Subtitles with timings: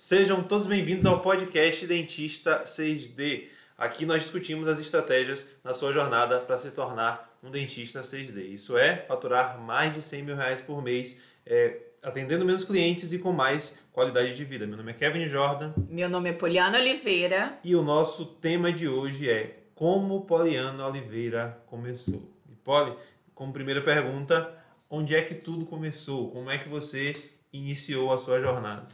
[0.00, 3.48] Sejam todos bem-vindos ao podcast Dentista 6D.
[3.76, 8.52] Aqui nós discutimos as estratégias na sua jornada para se tornar um dentista 6D.
[8.52, 13.18] Isso é faturar mais de 100 mil reais por mês, é, atendendo menos clientes e
[13.18, 14.68] com mais qualidade de vida.
[14.68, 15.72] Meu nome é Kevin Jordan.
[15.90, 17.58] Meu nome é Poliana Oliveira.
[17.64, 22.32] E o nosso tema de hoje é como Poliana Oliveira começou.
[22.48, 22.94] E Poli,
[23.34, 24.48] como primeira pergunta,
[24.88, 26.30] onde é que tudo começou?
[26.30, 27.16] Como é que você
[27.52, 28.86] iniciou a sua jornada?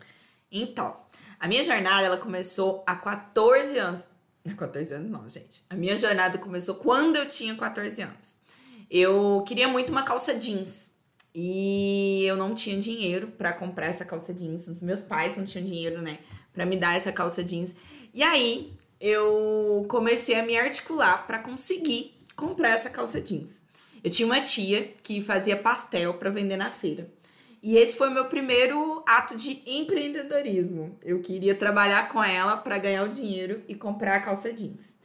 [0.57, 0.96] Então,
[1.41, 4.07] a minha jornada ela começou há 14 anos.
[4.46, 5.62] Não 14 anos não, gente.
[5.71, 8.36] A minha jornada começou quando eu tinha 14 anos.
[8.90, 10.90] Eu queria muito uma calça jeans.
[11.35, 14.68] E eu não tinha dinheiro para comprar essa calça jeans.
[14.68, 16.18] Os meus pais não tinham dinheiro, né,
[16.53, 17.75] para me dar essa calça jeans.
[18.12, 23.62] E aí, eu comecei a me articular para conseguir comprar essa calça jeans.
[24.04, 27.09] Eu tinha uma tia que fazia pastel para vender na feira.
[27.64, 30.99] E esse foi o meu primeiro ato de empreendedorismo.
[31.03, 34.98] Eu queria trabalhar com ela para ganhar o dinheiro e comprar a calça jeans.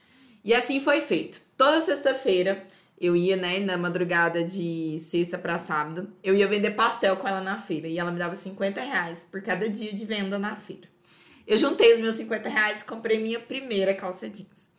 [0.43, 1.41] E assim foi feito.
[1.57, 2.67] Toda sexta-feira
[2.99, 7.39] eu ia, né, na madrugada de sexta para sábado, eu ia vender pastel com ela
[7.39, 7.87] na feira.
[7.87, 10.89] E ela me dava 50 reais por cada dia de venda na feira.
[11.47, 14.69] Eu juntei os meus 50 reais e comprei minha primeira calça jeans.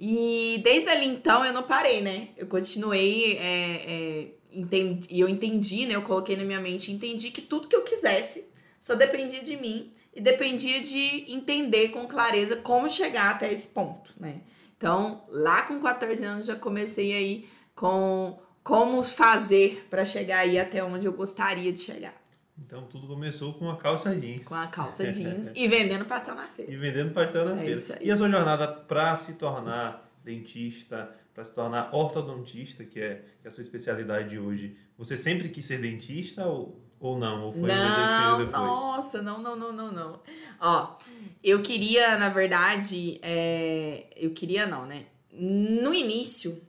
[0.00, 2.30] E desde ali então eu não parei, né?
[2.36, 5.94] Eu continuei é, é, entendi, eu entendi, né?
[5.94, 9.92] Eu coloquei na minha mente, entendi que tudo que eu quisesse só dependia de mim
[10.14, 14.40] e dependia de entender com clareza como chegar até esse ponto, né?
[14.76, 20.82] Então, lá com 14 anos já comecei aí com como fazer para chegar aí até
[20.82, 22.14] onde eu gostaria de chegar.
[22.58, 24.44] Então tudo começou com a calça jeans.
[24.44, 26.72] Com a calça jeans e vendendo pastel na feira.
[26.72, 27.98] E vendendo pastel na é feira.
[28.02, 33.46] E a sua jornada para se tornar dentista, para se tornar ortodontista, que é, que
[33.46, 37.44] é a sua especialidade hoje, você sempre quis ser dentista ou, ou não?
[37.44, 38.52] Ou foi não, depois?
[38.52, 40.20] Nossa, não, não, não, não, não.
[40.60, 40.96] Ó,
[41.42, 45.06] eu queria, na verdade, é, eu queria não, né?
[45.32, 46.60] No início,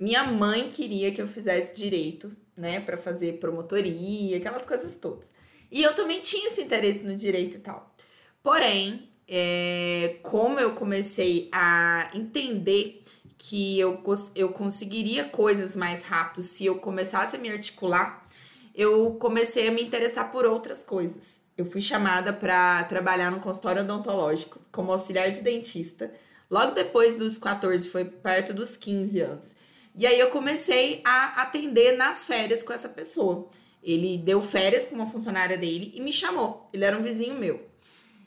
[0.00, 5.26] minha mãe queria que eu fizesse direito, né, para fazer promotoria, aquelas coisas todas.
[5.70, 7.94] E eu também tinha esse interesse no direito e tal.
[8.42, 13.02] Porém, é, como eu comecei a entender
[13.46, 14.02] que eu,
[14.34, 18.26] eu conseguiria coisas mais rápido se eu começasse a me articular,
[18.74, 21.42] eu comecei a me interessar por outras coisas.
[21.56, 26.10] Eu fui chamada para trabalhar no consultório odontológico como auxiliar de dentista,
[26.50, 29.52] logo depois dos 14, foi perto dos 15 anos.
[29.94, 33.50] E aí eu comecei a atender nas férias com essa pessoa.
[33.82, 36.70] Ele deu férias com uma funcionária dele e me chamou.
[36.72, 37.68] Ele era um vizinho meu.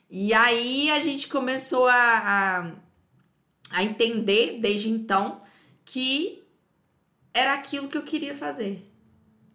[0.08, 2.72] E aí a gente começou a, a,
[3.70, 5.40] a entender desde então
[5.84, 6.42] que
[7.32, 8.84] era aquilo que eu queria fazer.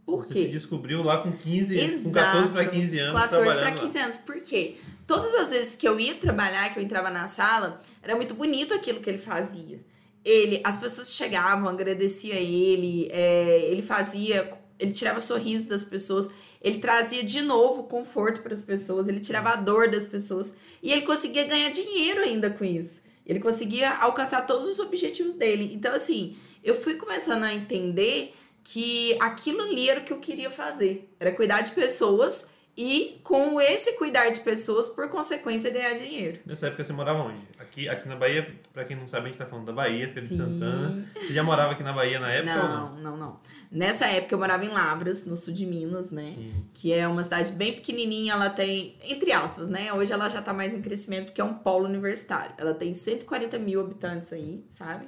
[0.06, 0.40] Por Você quê?
[0.42, 3.22] Você descobriu lá com 15, Exato, com 14 para 15 anos.
[3.22, 4.18] 14 para 15 anos.
[4.18, 4.76] Por quê?
[5.08, 8.74] Todas as vezes que eu ia trabalhar, que eu entrava na sala, era muito bonito
[8.74, 9.80] aquilo que ele fazia.
[10.24, 16.30] Ele, as pessoas chegavam, agradeciam ele, é, ele fazia, ele tirava sorriso das pessoas.
[16.62, 20.94] Ele trazia de novo conforto para as pessoas, ele tirava a dor das pessoas e
[20.94, 23.03] ele conseguia ganhar dinheiro ainda com isso.
[23.26, 25.72] Ele conseguia alcançar todos os objetivos dele.
[25.74, 30.50] Então, assim, eu fui começando a entender que aquilo ali era o que eu queria
[30.50, 31.10] fazer.
[31.20, 36.40] Era cuidar de pessoas e com esse cuidar de pessoas, por consequência, ganhar dinheiro.
[36.44, 37.42] Nessa época você morava onde?
[37.60, 40.28] Aqui, aqui na Bahia, para quem não sabe, a gente tá falando da Bahia, Feira
[40.28, 41.08] de Santana.
[41.14, 43.02] Você já morava aqui na Bahia na época não, ou não?
[43.02, 43.40] Não, não,
[43.72, 46.34] Nessa época eu morava em Lavras, no sul de Minas, né?
[46.36, 46.66] Sim.
[46.74, 49.94] Que é uma cidade bem pequenininha, ela tem, entre aspas, né?
[49.94, 52.56] Hoje ela já tá mais em crescimento, porque é um polo universitário.
[52.58, 55.06] Ela tem 140 mil habitantes aí, sabe?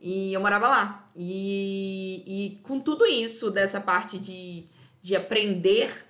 [0.00, 1.08] E eu morava lá.
[1.14, 4.64] E, e com tudo isso, dessa parte de,
[5.02, 6.06] de aprender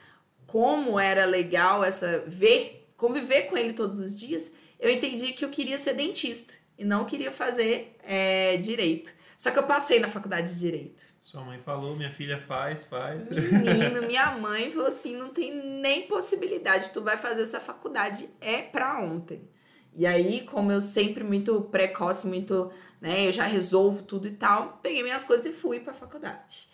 [0.53, 5.49] como era legal essa ver, conviver com ele todos os dias, eu entendi que eu
[5.49, 9.11] queria ser dentista e não queria fazer é, direito.
[9.35, 11.07] Só que eu passei na faculdade de direito.
[11.25, 13.27] Sua mãe falou, minha filha faz, faz.
[13.31, 18.61] Menino, minha mãe falou assim: não tem nem possibilidade, tu vai fazer essa faculdade, é
[18.61, 19.49] pra ontem.
[19.95, 24.81] E aí, como eu sempre muito precoce, muito, né, eu já resolvo tudo e tal,
[24.83, 26.71] peguei minhas coisas e fui pra faculdade.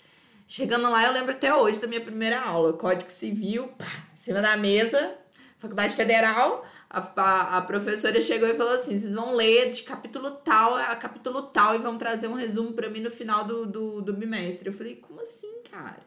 [0.51, 2.73] Chegando lá, eu lembro até hoje da minha primeira aula.
[2.73, 3.85] Código Civil, pá,
[4.15, 5.19] em cima da mesa,
[5.59, 6.65] Faculdade Federal.
[6.89, 10.97] A, a, a, professora chegou e falou assim: vocês vão ler de capítulo tal a
[10.97, 14.71] capítulo tal e vão trazer um resumo para mim no final do, do, do bimestre.
[14.71, 16.01] Eu falei: como assim, cara?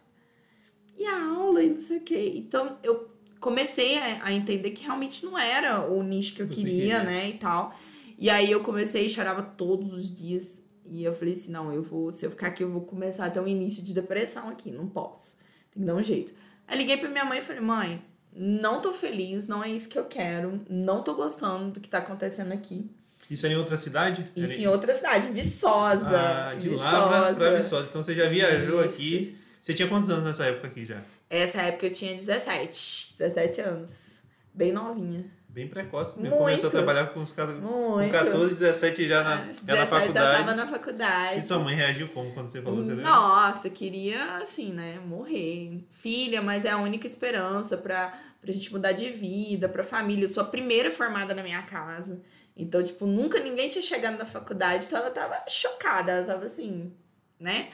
[0.98, 2.34] E a aula e não sei o quê.
[2.36, 6.64] Então eu comecei a, a entender que realmente não era o nicho que eu queria,
[6.64, 7.30] queria, né?
[7.30, 7.78] E tal.
[8.18, 10.61] E aí eu comecei e chorava todos os dias
[10.92, 13.30] e eu falei assim: não, eu vou, se eu ficar aqui, eu vou começar a
[13.30, 15.38] ter um início de depressão aqui, não posso.
[15.74, 16.34] Tem que dar um jeito.
[16.68, 18.02] Aí liguei pra minha mãe e falei: mãe,
[18.36, 22.00] não tô feliz, não é isso que eu quero, não tô gostando do que tá
[22.00, 22.92] acontecendo aqui.
[23.30, 24.26] Isso é em outra cidade?
[24.36, 26.50] Isso em outra cidade, Viçosa.
[26.50, 26.92] Ah, de Viçosa.
[26.92, 27.88] Lavras pra Viçosa.
[27.90, 28.96] Então você já viajou Isso.
[28.96, 29.38] aqui.
[29.62, 31.02] Você tinha quantos anos nessa época aqui já?
[31.30, 34.20] Essa época eu tinha 17, 17 anos.
[34.54, 35.24] Bem novinha.
[35.52, 36.18] Bem precoce.
[36.18, 36.34] Muito.
[36.38, 38.10] Começou a trabalhar com os caras com Muito.
[38.10, 40.38] 14, 17 já na, já na 17 já faculdade.
[40.38, 41.40] tava na faculdade.
[41.40, 42.82] E sua mãe reagiu como quando você falou?
[42.82, 42.94] Você?
[42.96, 45.84] Nossa, queria, assim, né, morrer.
[45.92, 50.24] Filha, mas é a única esperança pra, pra gente mudar de vida, pra família.
[50.24, 52.22] Eu sou a primeira formada na minha casa.
[52.56, 56.94] Então, tipo, nunca ninguém tinha chegado na faculdade, então ela tava chocada, ela tava assim,
[57.38, 57.70] né?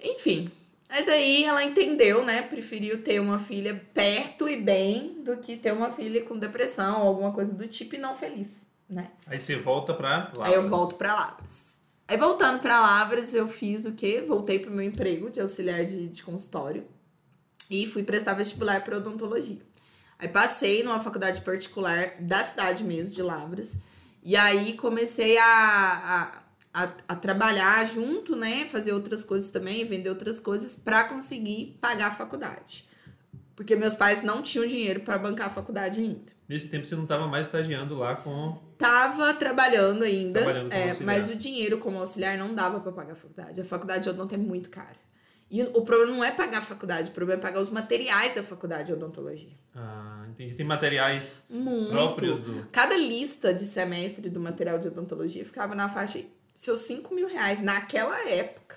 [0.00, 0.50] Enfim.
[0.94, 2.40] Mas aí ela entendeu, né?
[2.42, 7.08] Preferiu ter uma filha perto e bem do que ter uma filha com depressão ou
[7.08, 9.10] alguma coisa do tipo e não feliz, né?
[9.26, 10.46] Aí você volta pra Lavras.
[10.46, 11.80] Aí eu volto pra Lavras.
[12.06, 14.22] Aí voltando pra Lavras, eu fiz o quê?
[14.24, 16.86] Voltei pro meu emprego de auxiliar de, de consultório
[17.68, 19.58] e fui prestar vestibular para odontologia.
[20.16, 23.80] Aí passei numa faculdade particular da cidade mesmo, de Lavras.
[24.22, 26.42] E aí comecei a, a,
[26.74, 28.64] a, a trabalhar junto, né?
[28.64, 32.84] Fazer outras coisas também, vender outras coisas para conseguir pagar a faculdade.
[33.54, 36.32] Porque meus pais não tinham dinheiro para bancar a faculdade ainda.
[36.48, 38.58] Nesse tempo você não estava mais estagiando lá com.
[38.76, 43.16] Tava trabalhando ainda, Trabalhando é, mas o dinheiro como auxiliar não dava para pagar a
[43.16, 43.60] faculdade.
[43.60, 45.04] A faculdade de odonto é muito cara.
[45.48, 48.42] E o problema não é pagar a faculdade, o problema é pagar os materiais da
[48.42, 49.52] faculdade de odontologia.
[49.72, 50.54] Ah, entendi.
[50.54, 51.90] Tem materiais Muito.
[51.92, 52.66] próprios do.
[52.72, 56.20] Cada lista de semestre do material de odontologia ficava na faixa
[56.54, 58.76] seus 5 mil reais naquela época.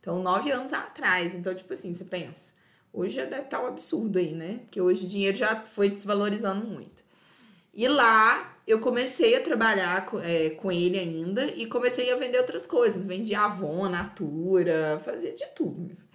[0.00, 1.34] Então, nove anos atrás.
[1.34, 2.52] Então, tipo assim, você pensa.
[2.92, 4.60] Hoje já deve estar um absurdo aí, né?
[4.62, 7.04] Porque hoje o dinheiro já foi desvalorizando muito.
[7.72, 12.38] E lá eu comecei a trabalhar com, é, com ele ainda e comecei a vender
[12.38, 13.06] outras coisas.
[13.06, 15.96] Vendia Avon, Natura, fazia de tudo.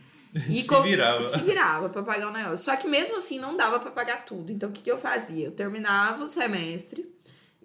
[0.50, 1.22] E Se com- virava.
[1.22, 2.58] Se virava pra pagar o negócio.
[2.58, 4.51] Só que mesmo assim não dava pra pagar tudo.
[4.51, 5.46] Então o que, que eu fazia?
[5.46, 7.10] Eu terminava o semestre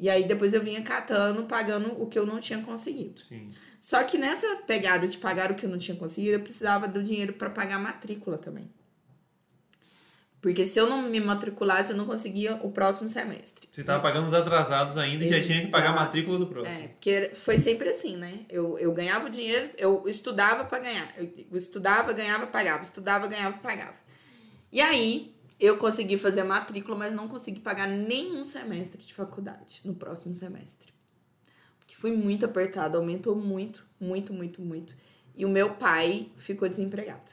[0.00, 3.20] e aí depois eu vinha catando, pagando o que eu não tinha conseguido.
[3.20, 3.50] Sim.
[3.78, 7.02] Só que nessa pegada de pagar o que eu não tinha conseguido, eu precisava do
[7.02, 8.70] dinheiro pra pagar a matrícula também.
[10.40, 13.68] Porque se eu não me matriculasse, eu não conseguia o próximo semestre.
[13.70, 16.04] Você estava pagando os atrasados ainda e já tinha que pagar a Exato.
[16.06, 16.74] matrícula do próximo.
[16.74, 18.40] É, porque foi sempre assim, né?
[18.48, 21.12] Eu, eu ganhava o dinheiro, eu estudava pra ganhar.
[21.18, 22.82] Eu estudava, ganhava, pagava.
[22.82, 23.96] Estudava, ganhava, pagava.
[24.72, 29.82] E aí, eu consegui fazer a matrícula, mas não consegui pagar nenhum semestre de faculdade
[29.84, 30.92] no próximo semestre.
[31.78, 34.96] Porque foi muito apertado, aumentou muito, muito, muito, muito.
[35.36, 37.32] E o meu pai ficou desempregado.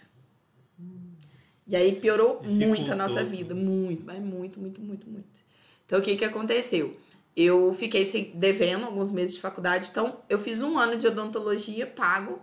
[1.65, 5.41] E aí piorou muito a nossa vida, muito, mas muito, muito, muito, muito.
[5.85, 6.97] Então o que que aconteceu?
[7.35, 8.03] Eu fiquei
[8.35, 12.41] devendo alguns meses de faculdade, então eu fiz um ano de odontologia pago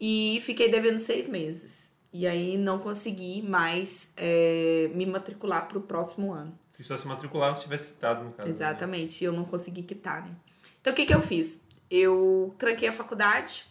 [0.00, 1.87] e fiquei devendo seis meses.
[2.12, 6.58] E aí não consegui mais é, me matricular para o próximo ano.
[6.74, 8.48] Se só se matriculava se tivesse quitado, no caso.
[8.48, 8.54] né?
[8.54, 10.34] Exatamente, e eu não consegui quitar, né?
[10.80, 11.60] Então o que que eu fiz?
[11.90, 13.66] Eu tranquei a faculdade,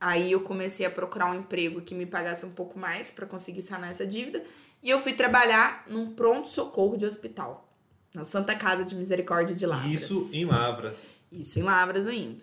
[0.00, 3.62] aí eu comecei a procurar um emprego que me pagasse um pouco mais para conseguir
[3.62, 4.42] sanar essa dívida,
[4.82, 7.72] e eu fui trabalhar num pronto-socorro de hospital,
[8.12, 10.02] na Santa Casa de Misericórdia de Lavras.
[10.02, 10.96] Isso em Lavras.
[11.32, 12.42] Isso em Lavras ainda.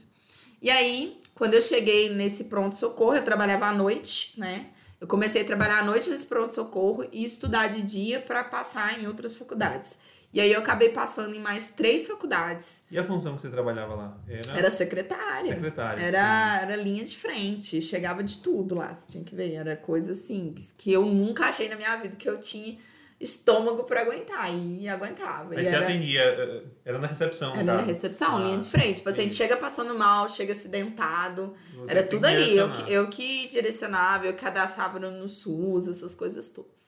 [0.62, 4.72] E aí, quando eu cheguei nesse pronto-socorro, eu trabalhava à noite, né?
[5.02, 9.08] Eu comecei a trabalhar à noite nesse pronto-socorro e estudar de dia para passar em
[9.08, 9.98] outras faculdades.
[10.32, 12.84] E aí eu acabei passando em mais três faculdades.
[12.90, 14.18] E a função que você trabalhava lá?
[14.30, 15.56] Era, Era secretária.
[15.56, 16.02] secretária.
[16.02, 19.54] Era, era linha de frente, chegava de tudo lá, você tinha que ver.
[19.56, 22.78] Era coisa assim, que eu nunca achei na minha vida que eu tinha
[23.22, 24.52] estômago para aguentar.
[24.54, 25.54] E, aguentava.
[25.54, 27.54] Aí e você era, atendia, eh, era na recepção.
[27.54, 27.74] era tá?
[27.76, 29.02] na recepção, Ah, linha de frente.
[29.02, 31.54] O paciente chega passando mal, chega acidentado.
[31.76, 32.58] Você Era tudo que ali.
[32.58, 36.82] Eu que, eu que direcionava, eu cadastrava no, no SUS, essas coisas todas.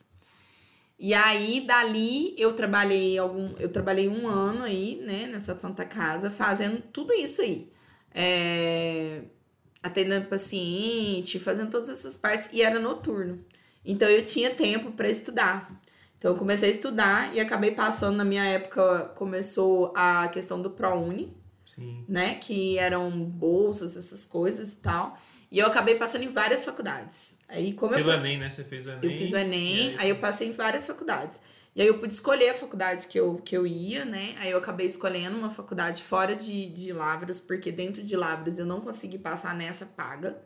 [0.97, 3.53] E aí, dali, eu trabalhei algum.
[3.59, 7.71] Eu trabalhei um ano aí, né, nessa Santa Casa, fazendo tudo isso aí.
[8.15, 9.21] É,
[9.81, 13.43] atendendo paciente, fazendo todas essas partes, e era noturno.
[13.85, 15.83] Então eu tinha tempo para estudar.
[16.23, 20.69] Então eu comecei a estudar e acabei passando, na minha época, começou a questão do
[20.69, 22.05] ProUni, Sim.
[22.07, 22.35] né?
[22.35, 25.19] Que eram bolsas, essas coisas e tal.
[25.51, 27.37] E eu acabei passando em várias faculdades.
[27.49, 28.49] Aí, como Pelo eu, Enem, né?
[28.49, 28.99] Você fez o Enem.
[29.03, 31.41] eu fiz o Enem, e aí eu passei em várias faculdades.
[31.75, 34.33] E aí eu pude escolher a faculdade que eu, que eu ia, né?
[34.39, 38.65] Aí eu acabei escolhendo uma faculdade fora de, de Lavras, porque dentro de Lavras eu
[38.65, 40.37] não consegui passar nessa paga.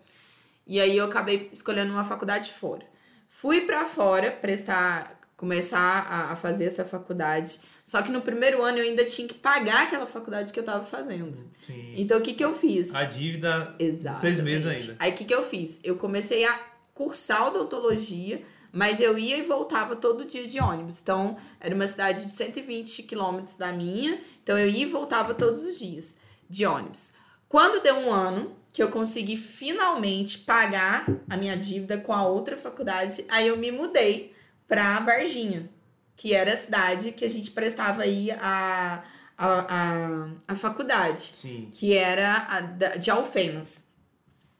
[0.65, 2.83] E aí eu acabei escolhendo uma faculdade fora.
[3.29, 7.59] Fui pra fora prestar, começar a, a fazer essa faculdade.
[7.85, 10.83] Só que no primeiro ano eu ainda tinha que pagar aquela faculdade que eu tava
[10.83, 11.31] fazendo.
[11.61, 11.93] Sim.
[11.95, 12.93] Então o que que eu fiz?
[12.93, 14.19] A dívida Exatamente.
[14.19, 14.95] seis meses ainda.
[14.99, 15.79] Aí o que, que eu fiz?
[15.83, 16.59] Eu comecei a
[16.93, 21.01] cursar odontologia, Mas eu ia e voltava todo dia de ônibus.
[21.01, 24.19] Então, era uma cidade de 120 quilômetros da minha.
[24.43, 26.17] Então, eu ia e voltava todos os dias
[26.49, 27.13] de ônibus.
[27.47, 32.57] Quando deu um ano, que eu consegui finalmente pagar a minha dívida com a outra
[32.57, 34.35] faculdade, aí eu me mudei
[34.67, 35.69] para Varginha,
[36.15, 39.03] que era a cidade que a gente prestava aí a,
[39.37, 41.69] a, a, a faculdade, Sim.
[41.71, 42.61] que era a
[42.97, 43.85] de Alfenas.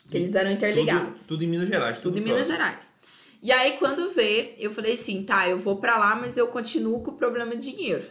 [0.09, 1.21] Que eles eram interligados.
[1.21, 1.99] Tudo, tudo em Minas Gerais.
[1.99, 2.47] Tudo em Minas.
[2.47, 2.93] Gerais.
[3.43, 7.01] E aí, quando vê, eu falei assim, tá, eu vou pra lá, mas eu continuo
[7.03, 8.05] com o problema de dinheiro.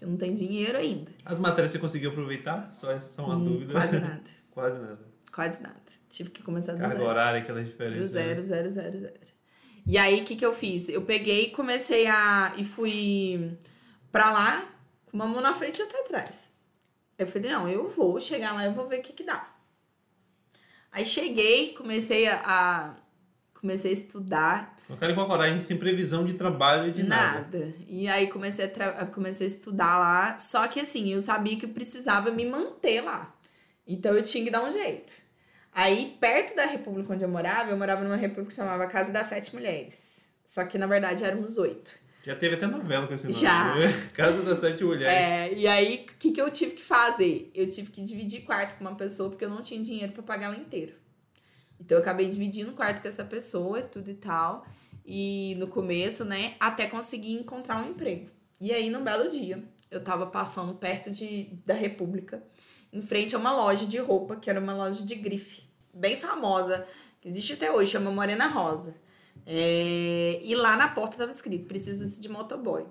[0.00, 1.10] Eu não tenho dinheiro ainda.
[1.24, 2.70] As matérias você conseguiu aproveitar?
[2.74, 3.72] Só essa é uma Hum, dúvida.
[3.72, 4.22] Quase nada.
[4.50, 4.98] Quase nada.
[5.32, 5.80] Quase nada.
[6.08, 7.08] Tive que começar do Carga zero.
[7.08, 7.98] horária, aquela diferença.
[7.98, 8.10] Do né?
[8.10, 9.14] zero, zero, zero, zero.
[9.86, 10.88] E aí, o que, que eu fiz?
[10.88, 12.52] Eu peguei e comecei a.
[12.56, 13.56] E fui
[14.10, 14.68] pra lá
[15.06, 16.52] com uma mão na frente e outra atrás.
[17.18, 19.48] Eu falei, não, eu vou chegar lá, eu vou ver o que, que dá.
[20.90, 22.40] Aí cheguei, comecei a.
[22.44, 22.96] a-
[23.54, 24.76] comecei a estudar.
[24.88, 27.40] Com cara e com a coragem, sem previsão de trabalho e de nada.
[27.42, 27.74] Nada.
[27.88, 30.36] E aí comecei a, comecei a estudar lá.
[30.36, 33.32] Só que assim, eu sabia que eu precisava me manter lá.
[33.86, 35.12] Então eu tinha que dar um jeito.
[35.74, 39.26] Aí, perto da república onde eu morava, eu morava numa república que chamava Casa das
[39.26, 40.28] Sete Mulheres.
[40.44, 41.92] Só que na verdade éramos oito.
[42.24, 43.38] Já teve até novela com esse nome.
[43.38, 43.74] Já.
[43.74, 44.10] né?
[44.14, 45.08] Casa das Sete Mulheres.
[45.08, 47.50] É, e aí, o que, que eu tive que fazer?
[47.54, 50.46] Eu tive que dividir quarto com uma pessoa porque eu não tinha dinheiro pra pagar
[50.46, 50.92] ela inteiro.
[51.80, 54.64] Então eu acabei dividindo o quarto com essa pessoa, tudo e tal.
[55.04, 58.30] E no começo, né, até conseguir encontrar um emprego.
[58.60, 62.40] E aí, num belo dia, eu tava passando perto de, da República,
[62.92, 66.86] em frente a uma loja de roupa, que era uma loja de grife, bem famosa,
[67.20, 68.94] que existe até hoje, chama Morena Rosa.
[69.46, 72.82] É, e lá na porta tava escrito: precisa-se de motoboy.
[72.82, 72.88] O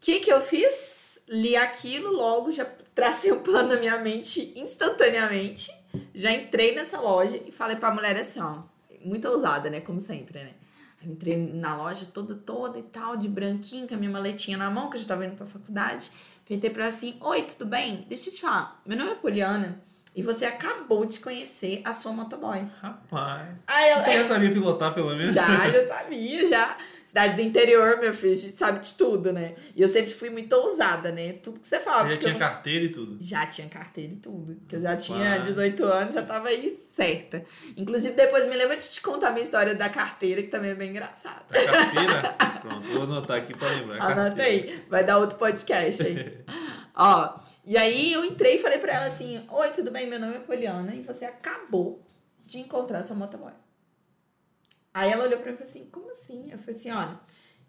[0.00, 1.18] que que eu fiz?
[1.28, 2.64] Li aquilo, logo já
[2.94, 5.70] tracei um plano na minha mente instantaneamente.
[6.14, 8.62] Já entrei nessa loja e falei pra mulher assim, ó,
[9.04, 9.80] muito ousada, né?
[9.80, 10.54] Como sempre, né?
[11.02, 14.70] Eu entrei na loja toda, toda e tal, de branquinho, com a minha maletinha na
[14.70, 16.10] mão, que eu já tava indo pra faculdade.
[16.46, 18.04] Perguntei pra ela assim: Oi, tudo bem?
[18.08, 18.80] Deixa eu te falar.
[18.84, 19.80] Meu nome é Poliana
[20.18, 22.66] e você acabou de conhecer a sua motoboy.
[22.80, 23.48] Rapaz.
[23.66, 24.00] Aí ela.
[24.00, 25.32] Você já sabia pilotar, pelo menos?
[25.32, 26.76] Já, já sabia, já.
[27.08, 29.54] Cidade do interior, meu filho, a gente sabe de tudo, né?
[29.74, 31.32] E eu sempre fui muito ousada, né?
[31.32, 32.02] Tudo que você falava.
[32.02, 33.16] Já porque tinha não- carteira e tudo.
[33.18, 34.58] já tinha carteira e tudo.
[34.68, 35.00] Que eu já Opa.
[35.00, 37.42] tinha 18 anos, já tava aí certa.
[37.78, 40.74] Inclusive, depois me lembra de te contar a minha história da carteira, que também é
[40.74, 41.46] bem engraçada.
[41.48, 42.22] A carteira?
[42.60, 44.02] Pronto, vou anotar aqui pra lembrar.
[44.02, 46.44] Anota aí, vai dar outro podcast aí.
[46.94, 50.06] Ó, e aí eu entrei e falei pra ela assim: Oi, tudo bem?
[50.06, 52.04] Meu nome é Poliana e você acabou
[52.44, 53.52] de encontrar sua motoboy.
[54.92, 56.50] Aí ela olhou pra mim e falou assim: Como assim?
[56.50, 57.20] Eu falei assim: Olha,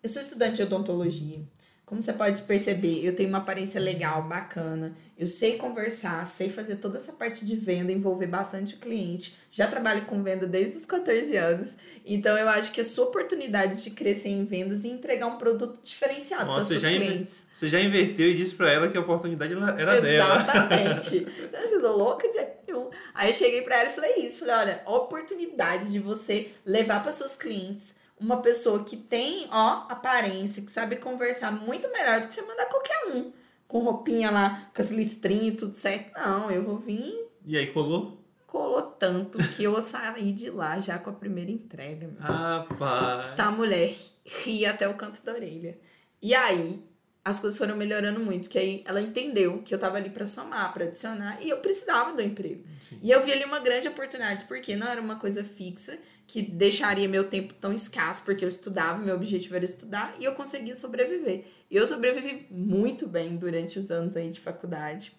[0.01, 1.43] eu sou estudante de odontologia.
[1.89, 4.95] Como você pode perceber, eu tenho uma aparência legal, bacana.
[5.17, 9.35] Eu sei conversar, sei fazer toda essa parte de venda, envolver bastante o cliente.
[9.49, 11.69] Já trabalho com venda desde os 14 anos.
[12.05, 15.79] Então eu acho que a sua oportunidade de crescer em vendas e entregar um produto
[15.81, 17.33] diferenciado para Nossa, seus clientes.
[17.51, 20.35] Você já inverteu e disse pra ela que a oportunidade era era dela.
[20.35, 21.25] Exatamente.
[21.49, 22.91] Você acha que eu sou louca de nenhum?
[23.15, 24.41] Aí eu cheguei pra ela e falei isso.
[24.41, 30.63] Falei, olha, oportunidade de você levar para seus clientes uma pessoa que tem, ó, aparência,
[30.63, 33.31] que sabe conversar muito melhor do que você mandar qualquer um.
[33.67, 36.11] Com roupinha lá, com as listrinhas e tudo certo.
[36.19, 37.13] Não, eu vou vir
[37.45, 38.17] E aí, colou?
[38.47, 42.07] colou tanto que eu saí de lá já com a primeira entrega.
[42.07, 42.19] Meu.
[42.19, 43.25] Rapaz.
[43.29, 43.95] Esta mulher
[44.25, 45.77] ria até o canto da orelha.
[46.19, 46.83] E aí,
[47.23, 50.73] as coisas foram melhorando muito, porque aí ela entendeu que eu tava ali pra somar,
[50.73, 52.63] pra adicionar, e eu precisava do emprego.
[53.03, 55.99] E eu vi ali uma grande oportunidade, porque não era uma coisa fixa,
[56.29, 60.35] que deixaria meu tempo tão escasso, porque eu estudava, meu objetivo era estudar, e eu
[60.35, 61.45] conseguia sobreviver.
[61.71, 65.11] E eu sobrevivi muito bem durante os anos aí de faculdade.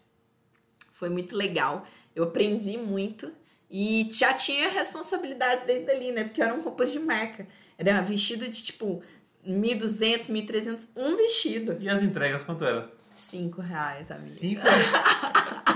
[0.92, 1.84] Foi muito legal.
[2.14, 3.32] Eu aprendi muito.
[3.68, 6.24] E já tinha responsabilidades desde ali, né?
[6.24, 7.48] Porque eram roupas de marca.
[7.76, 9.02] Era vestido de tipo
[9.44, 11.76] 1.200, 1.300, um vestido.
[11.80, 12.88] E as entregas, quanto era?
[13.12, 14.30] Cinco reais, amiga.
[14.30, 14.62] Cinco?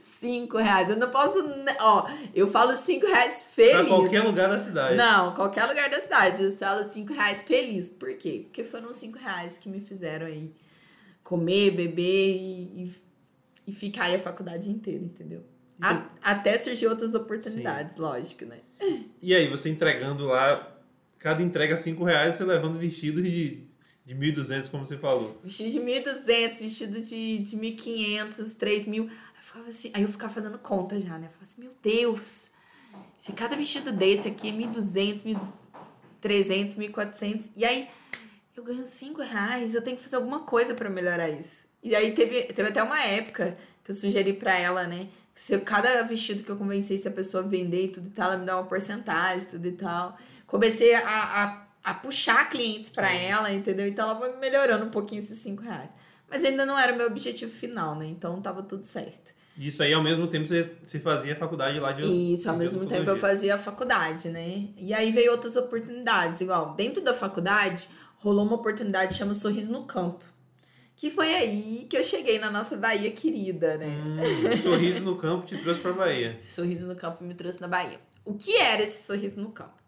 [0.00, 0.88] Cinco reais.
[0.90, 1.38] Eu não posso.
[1.80, 3.72] Ó, eu falo cinco reais feliz.
[3.72, 4.96] pra qualquer lugar da cidade.
[4.96, 6.42] Não, qualquer lugar da cidade.
[6.42, 7.88] Eu falo cinco reais feliz.
[7.90, 8.40] Por quê?
[8.44, 10.52] Porque foram cinco reais que me fizeram aí
[11.22, 12.92] comer, beber e, e,
[13.68, 15.42] e ficar aí a faculdade inteira, entendeu?
[15.80, 18.58] A- até surgir outras oportunidades, lógico, né?
[19.20, 20.76] E aí, você entregando lá,
[21.18, 23.64] cada entrega cinco reais, você levando vestido de,
[24.04, 25.40] de 1.200, como você falou.
[25.42, 28.86] Vestido de 1.200, vestido de, de 1.500, 3.000.
[28.88, 29.08] Aí eu
[29.42, 31.26] ficava assim, aí eu ficava fazendo conta já, né?
[31.26, 32.50] Eu ficava assim, meu Deus,
[33.16, 35.36] se cada vestido desse aqui é 1.200,
[36.22, 37.88] 1.300, 1.400, e aí
[38.56, 41.68] eu ganho 5 reais, eu tenho que fazer alguma coisa pra melhorar isso.
[41.82, 45.08] E aí teve, teve até uma época que eu sugeri pra ela, né?
[45.34, 48.38] Se eu, cada vestido que eu convencesse a pessoa vender e tudo e tal, ela
[48.38, 50.16] me dá uma porcentagem, tudo e tal.
[50.46, 51.02] Comecei a,
[51.44, 53.86] a a puxar clientes para ela, entendeu?
[53.86, 55.90] Então ela foi melhorando um pouquinho esses 5 reais.
[56.28, 58.06] Mas ainda não era o meu objetivo final, né?
[58.06, 59.32] Então tava tudo certo.
[59.58, 62.86] Isso aí, ao mesmo tempo, você, você fazia a faculdade lá de Isso, ao mesmo
[62.86, 64.68] tempo eu fazia a faculdade, né?
[64.78, 66.40] E aí veio outras oportunidades.
[66.40, 70.24] Igual, dentro da faculdade, rolou uma oportunidade chama Sorriso no Campo.
[70.96, 73.88] Que foi aí que eu cheguei na nossa Bahia querida, né?
[73.88, 76.38] Hum, sorriso no Campo te trouxe pra Bahia.
[76.40, 78.00] sorriso no Campo me trouxe na Bahia.
[78.24, 79.81] O que era esse Sorriso no Campo?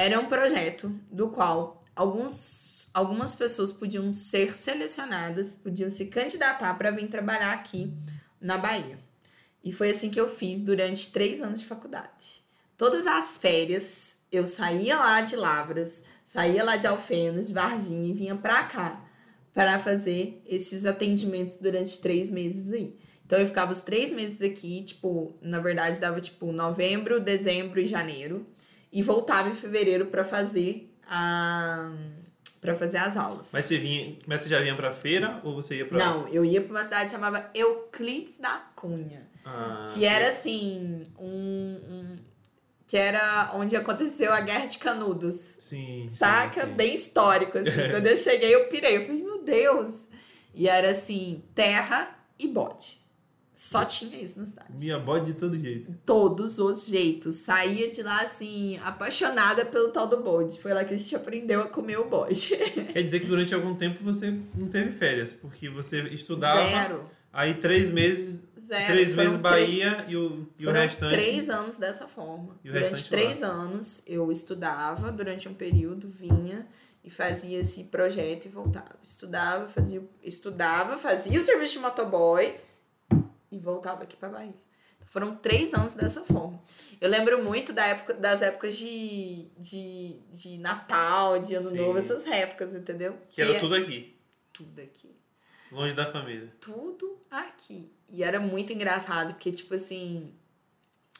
[0.00, 6.92] Era um projeto do qual alguns, algumas pessoas podiam ser selecionadas, podiam se candidatar para
[6.92, 7.92] vir trabalhar aqui
[8.40, 8.96] na Bahia.
[9.64, 12.44] E foi assim que eu fiz durante três anos de faculdade.
[12.76, 18.12] Todas as férias, eu saía lá de Lavras, saía lá de Alfenas, de Varginha e
[18.12, 19.04] vinha pra cá
[19.52, 22.96] para fazer esses atendimentos durante três meses aí.
[23.26, 27.86] Então eu ficava os três meses aqui, tipo, na verdade dava tipo novembro, dezembro e
[27.88, 28.46] janeiro.
[28.92, 31.92] E voltava em fevereiro para fazer a
[32.60, 33.50] para fazer as aulas.
[33.52, 36.44] Mas você vinha, mas você já vinha para feira ou você ia para Não, eu
[36.44, 42.16] ia para uma cidade que chamava Euclides da Cunha, ah, que era assim, um, um,
[42.86, 45.36] que era onde aconteceu a Guerra de Canudos.
[45.60, 46.08] Sim.
[46.08, 46.62] Saca?
[46.62, 46.74] Sim, sim.
[46.74, 47.70] Bem histórico assim.
[47.90, 50.08] Quando eu cheguei, eu pirei, eu falei, meu Deus.
[50.54, 52.98] E era assim, terra e bode.
[53.58, 54.68] Só tinha isso na cidade.
[54.78, 55.92] Minha bode de todo jeito.
[56.06, 57.34] Todos os jeitos.
[57.34, 60.60] Saía de lá, assim, apaixonada pelo tal do bode.
[60.60, 62.56] Foi lá que a gente aprendeu a comer o bode.
[62.92, 66.60] Quer dizer que durante algum tempo você não teve férias, porque você estudava.
[66.60, 67.10] Zero.
[67.32, 68.44] Aí três meses.
[68.64, 68.86] Zero.
[68.86, 71.10] Três meses Bahia e o, e o restante.
[71.12, 72.56] três anos dessa forma.
[72.62, 76.64] E o durante três anos eu estudava durante um período, vinha
[77.02, 78.94] e fazia esse projeto e voltava.
[79.02, 82.54] Estudava, fazia, estudava, fazia o serviço de motoboy
[83.50, 84.54] e voltava aqui para Bahia.
[84.96, 86.62] Então, foram três anos dessa forma.
[87.00, 91.76] Eu lembro muito da época, das épocas de, de, de Natal, de Ano Sim.
[91.76, 93.16] Novo, essas épocas, entendeu?
[93.30, 94.16] Que era é tudo aqui,
[94.52, 95.10] tudo aqui.
[95.70, 96.52] longe da família.
[96.60, 97.90] Tudo aqui.
[98.10, 100.32] E era muito engraçado, porque, tipo assim,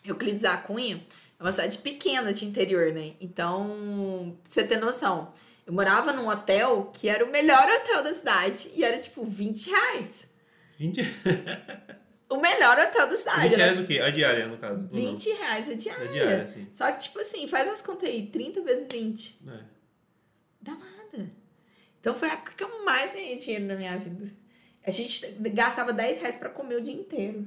[0.04, 1.04] Euclides da Cunha
[1.38, 3.14] é uma cidade pequena de interior, né?
[3.20, 5.32] Então, pra você ter noção,
[5.66, 9.70] eu morava num hotel que era o melhor hotel da cidade e era tipo 20
[9.70, 10.26] reais.
[10.78, 11.00] 20,
[12.30, 13.42] O melhor hotel da cidade.
[13.48, 13.98] 20 era reais o quê?
[14.00, 14.88] A diária, no caso.
[14.92, 15.10] ou não?
[15.10, 16.08] 20 reais a diária.
[16.08, 16.68] A diária, sim.
[16.74, 19.40] Só que, tipo assim, faz as contas aí, 30 vezes 20.
[19.48, 19.60] É.
[20.60, 21.30] Dá nada.
[22.00, 24.30] Então foi a época que eu mais ganhei dinheiro na minha vida.
[24.86, 27.46] A gente gastava 10 reais pra comer o dia inteiro.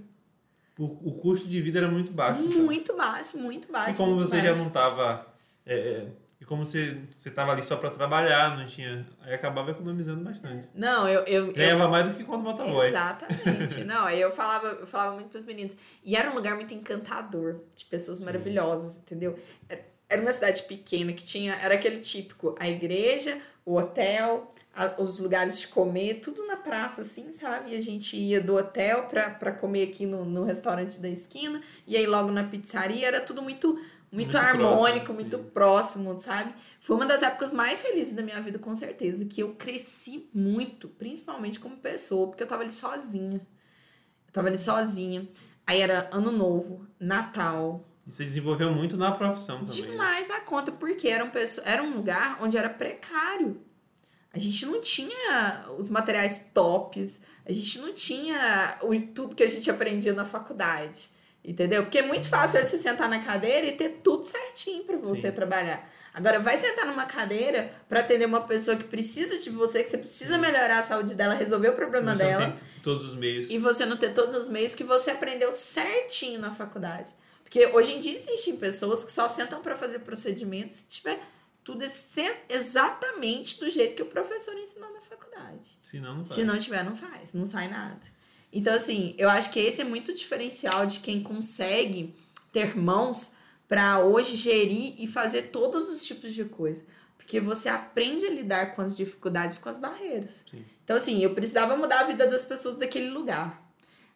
[0.80, 2.42] O, o custo de vida era muito baixo.
[2.42, 2.64] então.
[2.64, 3.92] Muito baixo, muito baixo.
[3.92, 4.60] E como você já baixo.
[4.60, 5.28] não estava.
[6.42, 9.06] E como você, você tava ali só para trabalhar, não tinha.
[9.22, 10.68] Aí acabava economizando bastante.
[10.74, 11.22] Não, eu.
[11.22, 12.88] eu, eu Ganhava mais do que quando motoboy.
[12.90, 13.84] Exatamente.
[13.86, 15.78] Não, aí eu falava, eu falava muito pros meninos.
[16.04, 19.38] E era um lugar muito encantador, de pessoas maravilhosas, entendeu?
[19.70, 21.54] Era- Era uma cidade pequena que tinha.
[21.62, 27.04] Era aquele típico: a igreja, o hotel, a- os lugares de comer, tudo na praça,
[27.04, 27.72] assim, sabe?
[27.72, 31.96] E a gente ia do hotel pra comer aqui no, no restaurante da esquina, e
[31.96, 33.80] aí logo na pizzaria, era tudo muito.
[34.12, 35.44] Muito, Muito harmônico, próximo, muito sim.
[35.54, 36.54] próximo, sabe?
[36.82, 39.24] Foi uma das épocas mais felizes da minha vida, com certeza.
[39.24, 43.38] Que eu cresci muito, principalmente como pessoa, porque eu tava ali sozinha.
[44.28, 45.28] Eu tava ali sozinha.
[45.66, 47.88] Aí era ano novo, Natal.
[48.06, 49.82] E você desenvolveu muito na profissão também.
[49.82, 49.88] né?
[49.92, 53.62] Demais na conta, porque era um, pesso- era um lugar onde era precário.
[54.34, 59.48] A gente não tinha os materiais tops, a gente não tinha o, tudo que a
[59.50, 61.10] gente aprendia na faculdade.
[61.44, 61.84] Entendeu?
[61.84, 65.36] Porque é muito fácil você sentar na cadeira e ter tudo certinho para você Sim.
[65.36, 65.90] trabalhar.
[66.14, 69.98] Agora, vai sentar numa cadeira para atender uma pessoa que precisa de você, que você
[69.98, 73.50] precisa melhorar a saúde dela, resolver o problema Você não dela tem todos os meios.
[73.50, 77.12] e você não ter todos os meios que você aprendeu certinho na faculdade.
[77.44, 81.20] Porque hoje em dia existem pessoas que só sentam para fazer procedimentos se tiver
[81.64, 81.86] tudo
[82.50, 85.80] exatamente do jeito que o professor ensinou na faculdade.
[85.82, 86.40] Se não, não faz.
[86.40, 88.00] Se não tiver, não faz, não sai nada.
[88.54, 92.14] Então, assim, eu acho que esse é muito diferencial de quem consegue
[92.52, 93.32] ter mãos
[93.68, 96.84] para hoje gerir e fazer todos os tipos de coisa.
[97.18, 100.44] Porque você aprende a lidar com as dificuldades, com as barreiras.
[100.50, 100.66] Sim.
[100.84, 103.62] Então, assim, eu precisava mudar a vida das pessoas daquele lugar.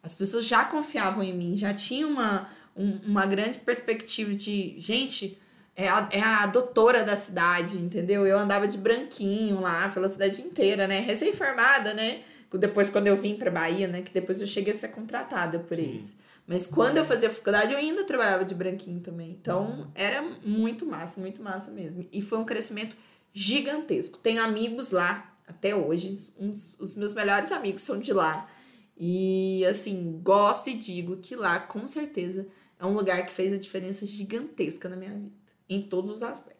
[0.02, 5.38] As pessoas já confiavam em mim, já tinham uma, um- uma grande perspectiva de, gente,
[5.74, 8.26] é a, é a doutora da cidade, entendeu?
[8.26, 11.00] Eu andava de branquinho lá pela cidade inteira, né?
[11.00, 12.20] Recém-formada, né?
[12.58, 14.02] Depois, quando eu vim pra Bahia, né?
[14.02, 15.82] Que depois eu cheguei a ser contratada por Sim.
[15.82, 16.16] eles.
[16.46, 19.30] Mas quando eu fazia faculdade, eu ainda trabalhava de branquinho também.
[19.30, 22.06] Então, era muito massa, muito massa mesmo.
[22.12, 22.96] E foi um crescimento
[23.32, 24.18] gigantesco.
[24.18, 28.48] Tenho amigos lá até hoje, uns, os meus melhores amigos são de lá.
[28.96, 32.46] E, assim, gosto e digo que lá, com certeza,
[32.78, 35.36] é um lugar que fez a diferença gigantesca na minha vida.
[35.68, 36.56] Em todos os aspectos.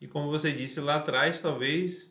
[0.00, 2.10] E como você disse lá atrás, talvez,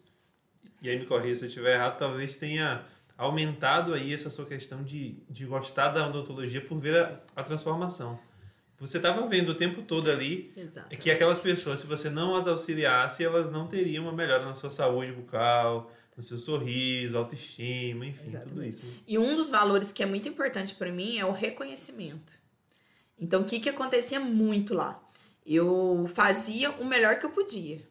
[0.81, 2.85] e aí me corrija se eu estiver errado, talvez tenha
[3.17, 8.19] aumentado aí essa sua questão de, de gostar da odontologia por ver a, a transformação.
[8.79, 10.89] Você estava vendo o tempo todo ali Exato.
[10.97, 14.69] que aquelas pessoas, se você não as auxiliasse, elas não teriam uma melhora na sua
[14.69, 18.69] saúde bucal, no seu sorriso, autoestima, enfim, tudo Exatamente.
[18.69, 19.03] isso.
[19.07, 22.35] E um dos valores que é muito importante para mim é o reconhecimento.
[23.17, 25.01] Então, o que, que acontecia muito lá?
[25.45, 27.81] Eu fazia o melhor que eu podia.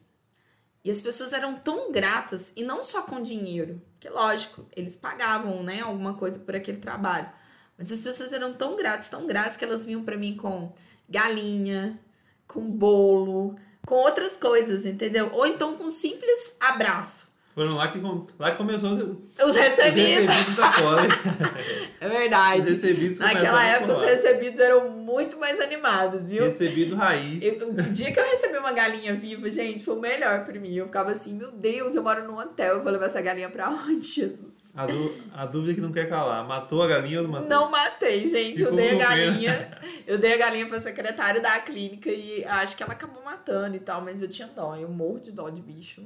[0.85, 5.63] E as pessoas eram tão gratas, e não só com dinheiro, que lógico, eles pagavam,
[5.63, 7.27] né, alguma coisa por aquele trabalho.
[7.75, 10.71] Mas as pessoas eram tão gratas, tão gratas, que elas vinham para mim com
[11.09, 11.99] galinha,
[12.47, 15.31] com bolo, com outras coisas, entendeu?
[15.33, 17.24] Ou então com um simples abraço.
[17.55, 17.99] Foram lá que,
[18.37, 20.25] lá que começou os, os Os recebidos.
[20.27, 21.07] recebidos da Poli.
[22.01, 22.59] É verdade.
[22.61, 26.43] Os recebidos Naquela época, os recebidos eram muito mais animados, viu?
[26.43, 27.41] Recebido raiz.
[27.41, 30.73] Eu- o dia que eu recebi uma galinha viva, gente, foi o melhor pra mim.
[30.75, 33.69] Eu ficava assim, meu Deus, eu moro num hotel, eu vou levar essa galinha pra
[33.69, 34.53] onde, Jesus?
[34.75, 36.45] A, du- a dúvida que não quer calar.
[36.45, 37.47] Matou a galinha ou não matou?
[37.49, 38.61] Não matei, gente.
[38.61, 39.71] Eu Ficou dei a galinha.
[40.05, 43.79] Eu dei a galinha pra secretária da clínica e acho que ela acabou matando e
[43.79, 44.75] tal, mas eu tinha dó.
[44.75, 46.01] Eu morro de dó de bicho.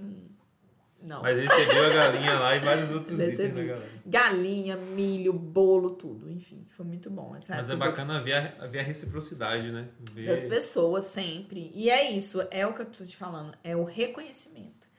[1.01, 1.21] Não.
[1.21, 3.67] Mas recebeu a galinha lá e vários outros Mas itens recebi.
[3.67, 3.89] galinha.
[4.05, 6.29] Galinha, milho, bolo, tudo.
[6.29, 7.33] Enfim, foi muito bom.
[7.37, 9.87] Essa Mas é bacana ver a, ver a reciprocidade, né?
[10.11, 11.71] Ver- das pessoas sempre.
[11.73, 14.89] E é isso, é o que eu tô te falando, é o reconhecimento.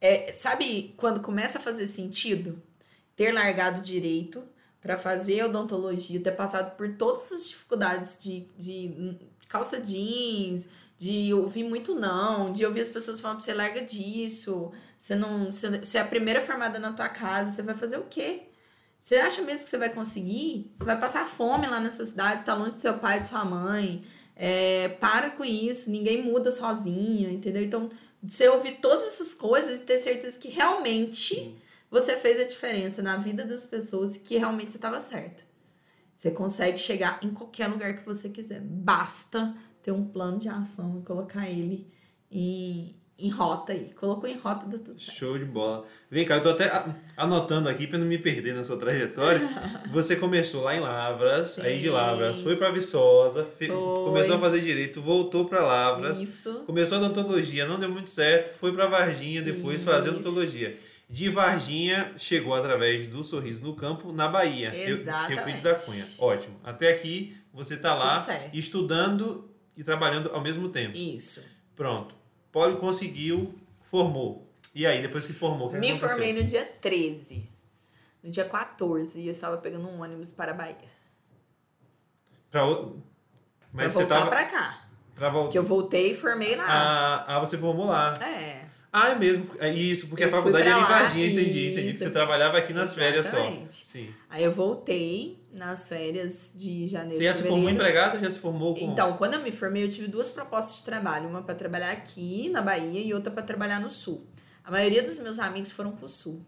[0.00, 2.62] É, sabe quando começa a fazer sentido
[3.16, 4.42] ter largado direito
[4.80, 11.64] para fazer odontologia, ter passado por todas as dificuldades de, de calça jeans, de ouvir
[11.64, 16.06] muito não, de ouvir as pessoas falando você larga disso, você não, você, é a
[16.06, 18.42] primeira formada na tua casa, você vai fazer o quê?
[19.00, 20.70] Você acha mesmo que você vai conseguir?
[20.76, 24.04] Você vai passar fome lá nessa cidade, tá longe do seu pai, de sua mãe.
[24.36, 27.62] É, para com isso, ninguém muda sozinho, entendeu?
[27.62, 27.88] Então,
[28.22, 31.56] você ouvir todas essas coisas e ter certeza que realmente
[31.90, 35.42] você fez a diferença na vida das pessoas e que realmente você estava certa.
[36.14, 38.60] Você consegue chegar em qualquer lugar que você quiser.
[38.60, 41.90] Basta ter um plano de ação e colocar ele
[42.30, 43.90] em, em rota aí.
[43.94, 45.18] Colocou em rota, dá tudo certo.
[45.18, 45.84] Show de bola.
[46.10, 46.70] Vem cá, eu tô até
[47.16, 49.40] anotando aqui para não me perder na sua trajetória.
[49.92, 51.90] Você começou lá em Lavras, aí de Sim.
[51.90, 53.68] Lavras foi para Viçosa, Foi.
[53.68, 56.62] começou a fazer direito, voltou para Lavras, Isso.
[56.66, 59.84] começou a odontologia, não deu muito certo, foi para Varginha depois Isso.
[59.90, 60.76] fazer odontologia.
[61.08, 65.42] De Varginha chegou através do Sorriso no Campo na Bahia, Rio- Rio Exatamente.
[65.42, 66.04] Preto da Cunha.
[66.20, 66.60] Ótimo.
[66.62, 70.96] Até aqui você tá lá estudando e trabalhando ao mesmo tempo.
[70.96, 71.44] Isso.
[71.74, 72.14] Pronto.
[72.52, 74.48] Poli conseguiu, formou.
[74.74, 76.08] E aí, depois que formou, o que Me aconteceu?
[76.08, 77.48] formei no dia 13.
[78.22, 80.76] No dia 14, eu estava pegando um ônibus para a Bahia.
[82.50, 83.02] Pra outro...
[83.72, 84.30] Mas pra voltar tava...
[84.30, 84.84] pra cá.
[85.14, 85.52] Pra voltar...
[85.52, 86.64] Que eu voltei e formei lá.
[86.66, 88.12] Ah, ah, você formou lá.
[88.20, 88.66] É.
[88.92, 89.48] Ah, é mesmo.
[89.60, 91.72] É isso, porque Eu a faculdade era lá, Varginha, entendi.
[91.72, 93.38] Entendi que você trabalhava aqui nas férias só.
[93.38, 93.72] Exatamente.
[93.72, 94.12] Sim.
[94.28, 98.18] Aí eu voltei nas férias de janeiro Você já se formou empregada?
[98.18, 98.80] Já se formou com...
[98.80, 101.28] Então, quando eu me formei, eu tive duas propostas de trabalho.
[101.28, 104.26] Uma para trabalhar aqui na Bahia e outra para trabalhar no Sul.
[104.64, 106.44] A maioria dos meus amigos foram pro Sul.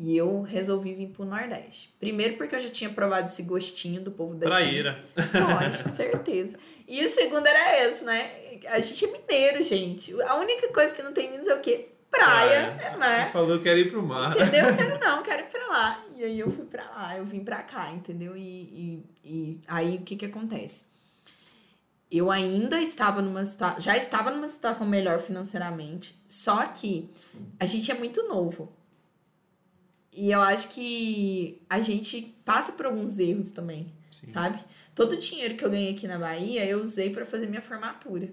[0.00, 1.92] E eu resolvi vir pro Nordeste.
[1.98, 4.46] Primeiro porque eu já tinha provado esse gostinho do povo daqui.
[4.46, 5.02] Praieira.
[5.34, 6.56] Lógico, certeza.
[6.86, 8.30] E o segundo era esse, né?
[8.68, 10.14] A gente é mineiro, gente.
[10.22, 11.88] A única coisa que não tem em Minas é o quê?
[12.10, 13.32] Praia, é mar.
[13.32, 14.34] Falou que era ir pro mar.
[14.34, 14.68] Entendeu?
[14.68, 16.04] Eu quero não, quero ir pra lá.
[16.14, 18.36] E aí eu fui pra lá, eu vim pra cá, entendeu?
[18.36, 20.86] E, e, e aí o que que acontece?
[22.10, 27.10] Eu ainda estava numa situação, já estava numa situação melhor financeiramente, só que
[27.60, 28.72] a gente é muito novo.
[30.10, 34.32] E eu acho que a gente passa por alguns erros também, Sim.
[34.32, 34.58] sabe?
[34.94, 38.32] Todo o dinheiro que eu ganhei aqui na Bahia, eu usei pra fazer minha formatura.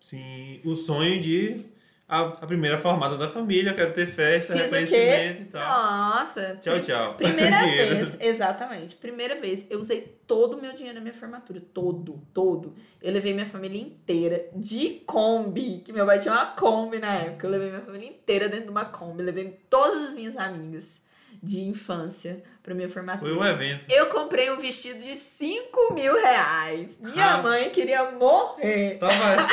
[0.00, 0.60] Sim.
[0.64, 1.64] O sonho de...
[2.08, 5.68] A, a primeira formada da família, quero ter festa, Fiz reconhecimento e tal.
[5.68, 6.56] Nossa!
[6.62, 7.14] Tchau, tchau.
[7.14, 8.94] Primeira vez, exatamente.
[8.94, 11.60] Primeira vez, eu usei todo o meu dinheiro na minha formatura.
[11.74, 12.76] Todo, todo.
[13.02, 17.48] Eu levei minha família inteira de Kombi, que meu pai tinha uma Kombi na época.
[17.48, 19.24] Eu levei minha família inteira dentro de uma Kombi.
[19.24, 21.04] Levei todas as minhas amigas
[21.46, 23.30] de infância pra minha formatura.
[23.32, 23.86] Foi um evento.
[23.90, 26.98] Eu comprei um vestido de 5 mil reais.
[27.00, 27.42] Minha Ah.
[27.42, 28.98] mãe queria morrer.
[28.98, 29.46] Tava,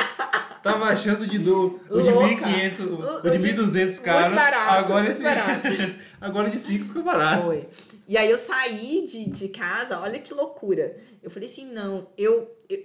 [0.64, 2.46] tava achando de do, o de Louca.
[2.48, 4.34] 1.500, o, O- o de o de- 1.200 caro.
[4.36, 5.62] barato, agora muito esse, barato.
[6.20, 7.44] agora de 5 ficou barato.
[7.44, 7.68] Foi.
[8.08, 10.98] E aí eu saí de, de casa, olha que loucura.
[11.22, 12.84] Eu falei assim, não, eu, eu-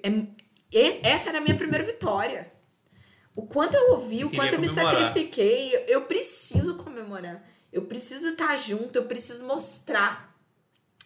[0.75, 2.53] é- essa era a minha primeira vitória.
[3.35, 4.95] O quanto eu ouvi, o Queria quanto eu me comemorar.
[5.01, 7.43] sacrifiquei, eu, eu preciso comemorar.
[7.73, 10.35] Eu preciso estar junto, eu preciso mostrar,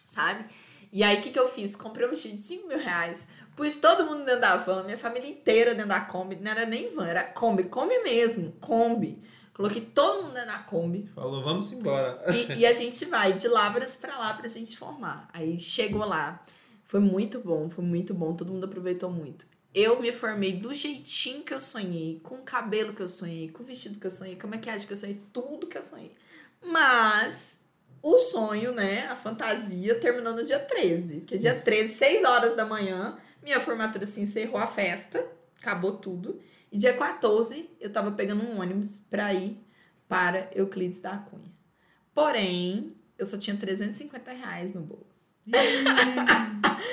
[0.05, 0.45] sabe?
[0.91, 1.75] E aí, o que, que eu fiz?
[1.75, 3.25] Comprei um vestido de 5 mil reais.
[3.55, 6.35] Pus todo mundo dentro da van, minha família inteira dentro da Kombi.
[6.37, 7.63] Não era nem van, era Kombi.
[7.65, 9.21] Kombi mesmo, Kombi.
[9.53, 11.07] Coloquei todo mundo dentro da Kombi.
[11.13, 12.23] Falou, vamos embora.
[12.31, 15.29] E, e a gente vai de Lavras pra lá pra gente formar.
[15.31, 16.43] Aí chegou lá.
[16.83, 18.35] Foi muito bom, foi muito bom.
[18.35, 19.47] Todo mundo aproveitou muito.
[19.73, 23.63] Eu me formei do jeitinho que eu sonhei, com o cabelo que eu sonhei, com
[23.63, 26.11] o vestido que eu sonhei, com a maquiagem que eu sonhei, tudo que eu sonhei.
[26.63, 27.59] Mas
[28.01, 31.21] o sonho, né, a fantasia, terminou no dia 13.
[31.21, 35.25] Que é dia 13, 6 horas da manhã, minha formatura se encerrou a festa,
[35.59, 36.39] acabou tudo.
[36.71, 39.63] E dia 14, eu tava pegando um ônibus pra ir
[40.07, 41.51] para Euclides da Cunha.
[42.13, 45.12] Porém, eu só tinha 350 reais no bolso.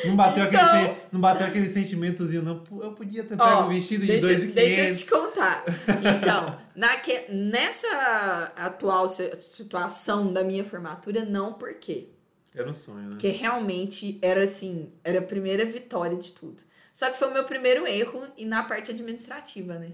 [0.04, 2.64] Não bateu, Então- aquele, não bateu aquele sentimentozinho, não.
[2.82, 4.54] Eu podia ter pego Ó, um vestido de deixa, 2,500.
[4.54, 5.64] deixa eu te contar.
[6.22, 12.08] Então, naque, nessa atual si- situação da minha formatura, não por quê?
[12.54, 13.08] Era um sonho, né?
[13.10, 16.62] Porque realmente era assim, era a primeira vitória de tudo.
[16.92, 19.92] Só que foi o meu primeiro erro e na parte administrativa, né?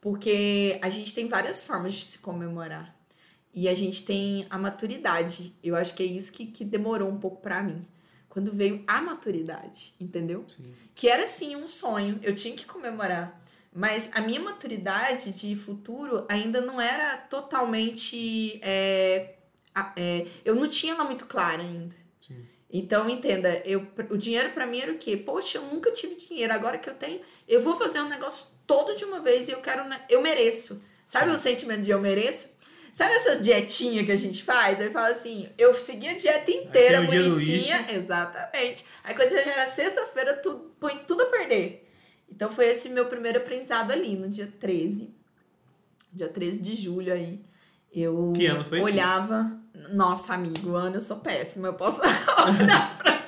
[0.00, 2.94] Porque a gente tem várias formas de se comemorar.
[3.54, 5.54] E a gente tem a maturidade.
[5.62, 7.86] Eu acho que é isso que, que demorou um pouco pra mim.
[8.28, 10.44] Quando veio a maturidade, entendeu?
[10.56, 10.74] Sim.
[10.92, 13.40] Que era sim um sonho, eu tinha que comemorar.
[13.72, 18.58] Mas a minha maturidade de futuro ainda não era totalmente.
[18.60, 19.34] é,
[19.96, 21.94] é, eu não tinha ela muito clara ainda.
[22.20, 22.44] Sim.
[22.72, 25.16] Então, entenda, eu, o dinheiro pra mim era o quê?
[25.16, 28.96] Poxa, eu nunca tive dinheiro, agora que eu tenho, eu vou fazer um negócio todo
[28.96, 30.82] de uma vez e eu quero, né, eu mereço.
[31.06, 32.53] Sabe o sentimento de eu mereço?
[32.94, 34.80] Sabe essas dietinhas que a gente faz?
[34.80, 37.86] Aí fala assim, eu segui a dieta inteira, bonitinha.
[37.92, 38.84] Exatamente.
[39.02, 41.90] Aí quando já era sexta-feira, tu põe tudo a perder.
[42.30, 45.12] Então foi esse meu primeiro aprendizado ali, no dia 13.
[46.12, 47.44] Dia 13 de julho aí.
[47.92, 48.80] Eu Que ano foi?
[48.80, 49.50] olhava.
[49.90, 51.66] Nossa, amigo, ano eu sou péssima.
[51.66, 53.23] Eu posso olhar pra.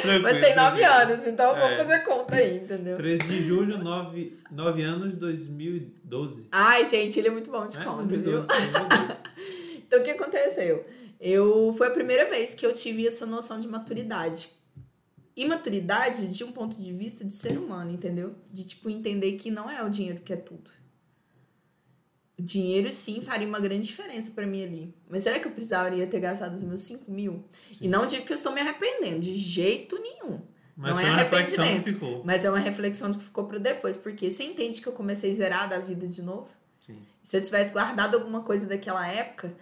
[0.00, 1.60] Tranquilo, Mas tem nove anos, então É.
[1.60, 2.96] vamos fazer conta aí, entendeu?
[2.96, 6.46] 13 de julho, 9, 9 anos, 2012.
[6.50, 8.22] Ai, gente, ele é muito bom de É, conta, viu?
[8.22, 9.20] 2012, 2012.
[9.90, 10.86] Então, o que aconteceu?
[11.20, 14.48] Eu, foi a primeira vez que eu tive essa noção de maturidade.
[15.36, 18.34] E maturidade de um ponto de vista de ser humano, entendeu?
[18.52, 20.70] De, tipo, entender que não é o dinheiro que é tudo.
[22.40, 24.94] Dinheiro, sim, faria uma grande diferença pra mim ali.
[25.08, 27.44] Mas será que eu precisaria ter gastado os meus 5 mil?
[27.80, 30.40] E não digo que eu estou me arrependendo, de jeito nenhum.
[30.76, 31.94] Mas Não é uma reflexão que arrependimento.
[32.00, 32.24] ficou.
[32.24, 33.98] Mas é uma reflexão que ficou para depois.
[33.98, 36.48] Porque você entende que eu comecei zerada a vida de novo?
[36.80, 36.98] Sim.
[37.22, 39.52] Se eu tivesse guardado alguma coisa daquela época,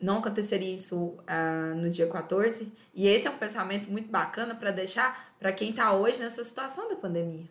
[0.00, 2.72] não aconteceria isso ah, no dia 14.
[2.94, 6.88] E esse é um pensamento muito bacana para deixar para quem tá hoje nessa situação
[6.88, 7.48] da pandemia.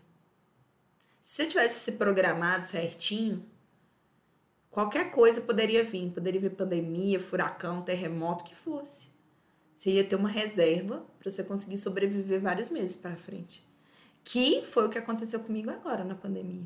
[1.21, 3.45] Se você tivesse se programado certinho,
[4.73, 6.09] qualquer coisa poderia vir.
[6.09, 9.07] Poderia vir pandemia, furacão, terremoto, o que fosse.
[9.77, 13.63] Você ia ter uma reserva para você conseguir sobreviver vários meses para frente.
[14.23, 16.65] Que foi o que aconteceu comigo agora na pandemia.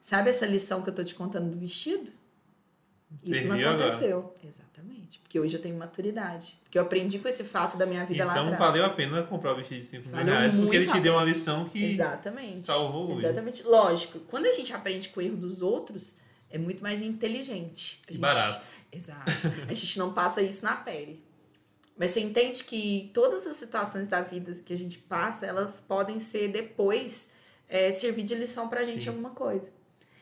[0.00, 2.10] Sabe essa lição que eu tô te contando do vestido?
[3.22, 3.88] Isso não Serviu agora.
[3.88, 4.34] aconteceu.
[4.42, 5.18] Exatamente.
[5.20, 6.58] Porque hoje eu tenho maturidade.
[6.64, 8.58] Porque eu aprendi com esse fato da minha vida lá Então atrás.
[8.58, 11.24] valeu a pena comprar o vestido de 5 mil reais, porque ele te deu uma
[11.24, 12.66] lição que Exatamente.
[12.66, 13.24] salvou hoje.
[13.26, 13.62] Exatamente.
[13.64, 16.16] Lógico, quando a gente aprende com o erro dos outros,
[16.50, 18.00] é muito mais inteligente.
[18.08, 18.64] Gente- barato.
[18.92, 19.30] Exato.
[19.68, 21.22] A gente não passa isso na pele.
[21.98, 26.18] Mas você entende que todas as situações da vida que a gente passa, elas podem
[26.18, 27.30] ser depois
[27.68, 29.08] é, servir de lição pra gente Sim.
[29.08, 29.72] alguma coisa.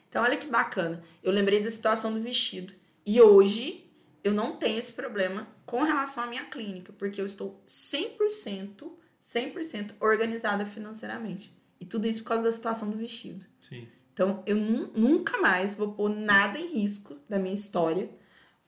[0.08, 1.02] Então, olha que bacana.
[1.22, 2.72] Eu lembrei da situação do vestido.
[3.04, 3.84] E hoje
[4.22, 9.94] eu não tenho esse problema com relação à minha clínica, porque eu estou 100%, 100%
[10.00, 11.52] organizada financeiramente.
[11.80, 13.44] E tudo isso por causa da situação do vestido.
[13.68, 13.86] Sim.
[14.14, 18.08] Então, eu nu- nunca mais vou pôr nada em risco da minha história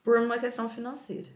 [0.02, 1.28] por uma questão financeira.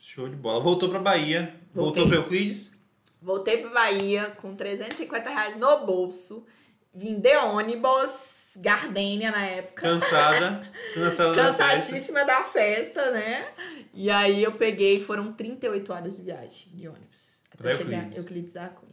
[0.00, 0.60] Show de bola.
[0.60, 1.54] Voltou pra Bahia.
[1.74, 2.02] Voltei.
[2.02, 2.72] Voltou pra Euclides.
[3.20, 6.46] Voltei pra Bahia com 350 reais no bolso.
[6.94, 8.10] Vim de ônibus,
[8.56, 9.82] Gardênia na época.
[9.82, 10.60] Cansada.
[10.94, 11.64] Cansada da festa.
[11.74, 13.52] Cansadíssima da festa, né?
[13.94, 17.42] E aí eu peguei, foram 38 horas de viagem de ônibus.
[17.52, 18.18] Até Pra chegar Euclides.
[18.18, 18.87] Euclides da Cunha.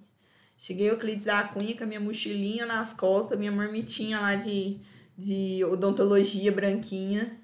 [0.58, 4.80] Cheguei Euclides da Cunha com a minha mochilinha nas costas, minha marmitinha lá de,
[5.18, 7.38] de odontologia branquinha.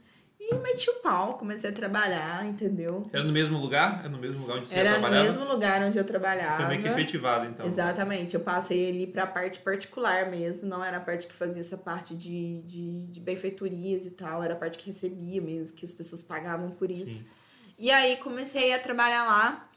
[0.43, 3.07] E meti o pau, comecei a trabalhar, entendeu?
[3.13, 3.99] Era no mesmo lugar?
[3.99, 5.23] Era no mesmo lugar onde você Era no trabalhava?
[5.23, 6.57] mesmo lugar onde eu trabalhava.
[6.57, 7.65] Foi meio que efetivado, então.
[7.65, 11.77] Exatamente, eu passei ali pra parte particular mesmo, não era a parte que fazia essa
[11.77, 15.93] parte de, de, de benfeitorias e tal, era a parte que recebia mesmo, que as
[15.93, 17.23] pessoas pagavam por isso.
[17.23, 17.29] Sim.
[17.77, 19.69] E aí comecei a trabalhar lá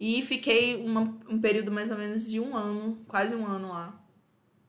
[0.00, 4.00] e fiquei uma, um período mais ou menos de um ano, quase um ano lá.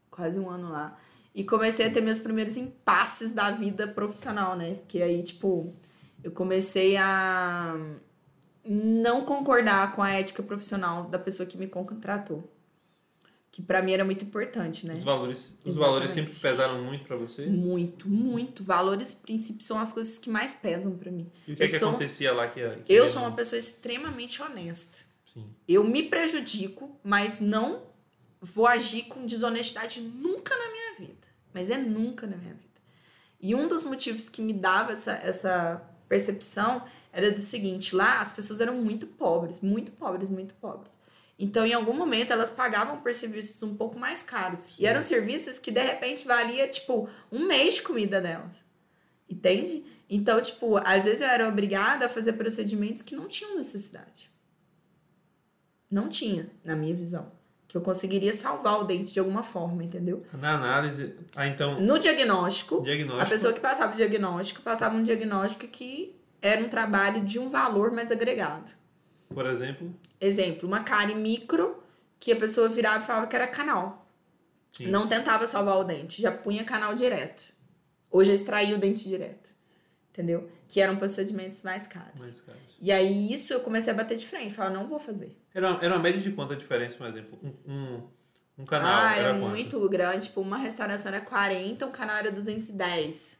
[0.09, 0.97] Quase um ano lá.
[1.33, 4.73] E comecei a ter meus primeiros impasses da vida profissional, né?
[4.75, 5.73] Porque aí, tipo,
[6.23, 7.77] eu comecei a
[8.65, 12.51] não concordar com a ética profissional da pessoa que me contratou.
[13.51, 14.95] Que pra mim era muito importante, né?
[14.95, 17.47] Os valores, os valores sempre pesaram muito pra você?
[17.47, 18.63] Muito, muito.
[18.63, 21.31] Valores e princípios são as coisas que mais pesam pra mim.
[21.47, 24.39] E o que, é que sou- acontecia lá que, que Eu sou uma pessoa extremamente
[24.41, 24.97] honesta.
[25.39, 25.55] Sim.
[25.67, 27.83] Eu me prejudico, mas não
[28.41, 31.27] vou agir com desonestidade nunca na minha vida.
[31.53, 32.69] Mas é nunca na minha vida.
[33.41, 38.33] E um dos motivos que me dava essa, essa percepção era do seguinte: lá as
[38.33, 40.97] pessoas eram muito pobres, muito pobres, muito pobres.
[41.41, 44.71] Então, em algum momento, elas pagavam por serviços um pouco mais caros.
[44.77, 48.57] E eram serviços que, de repente, valia, tipo, um mês de comida delas.
[49.29, 49.85] Entende?
[50.09, 54.28] Então, tipo, às vezes eu era obrigada a fazer procedimentos que não tinham necessidade.
[55.89, 57.31] Não tinha, na minha visão.
[57.67, 60.23] Que eu conseguiria salvar o dente de alguma forma, entendeu?
[60.33, 61.13] Na análise.
[61.35, 61.79] Ah, então.
[61.79, 63.23] No diagnóstico, Diagnóstico.
[63.23, 67.47] a pessoa que passava o diagnóstico passava um diagnóstico que era um trabalho de um
[67.49, 68.71] valor mais agregado.
[69.31, 69.93] Por exemplo.
[70.19, 71.81] Exemplo, uma cárie micro
[72.19, 74.07] que a pessoa virava e falava que era canal.
[74.73, 74.87] Sim.
[74.87, 77.43] Não tentava salvar o dente, já punha canal direto.
[78.09, 79.49] Ou já extraía o dente direto.
[80.11, 80.49] Entendeu?
[80.67, 82.19] Que eram procedimentos mais caros.
[82.19, 82.61] Mais caros.
[82.81, 85.37] E aí isso eu comecei a bater de frente, falar, não vou fazer.
[85.53, 87.39] Era, era uma média de quanto a diferença, por exemplo?
[87.43, 88.03] Um, um,
[88.59, 88.91] um canal.
[88.91, 89.49] ah, era, quanto?
[89.49, 93.39] muito grande, tipo, uma restauração era 40, um canal era 210.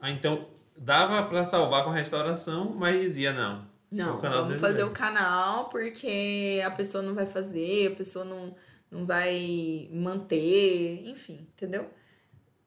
[0.00, 3.66] Ah, então dava pra salvar com a restauração, mas dizia não.
[3.90, 4.60] Não, vamos 210.
[4.60, 8.54] fazer o canal porque a pessoa não vai fazer, a pessoa não,
[8.90, 11.88] não vai manter, enfim, entendeu?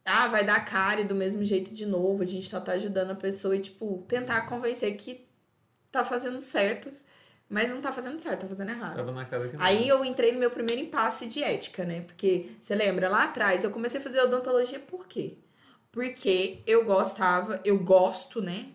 [0.06, 3.16] Ah, vai dar cárie do mesmo jeito de novo, a gente só tá ajudando a
[3.16, 5.28] pessoa e, tipo, tentar convencer que
[5.92, 6.92] tá fazendo certo,
[7.50, 8.96] mas não tá fazendo certo, tá fazendo errado.
[8.96, 9.50] Tava na que não.
[9.58, 12.02] Aí eu entrei no meu primeiro impasse de ética, né?
[12.02, 15.34] Porque, você lembra, lá atrás eu comecei a fazer odontologia por quê?
[15.92, 18.68] Porque eu gostava, eu gosto, né?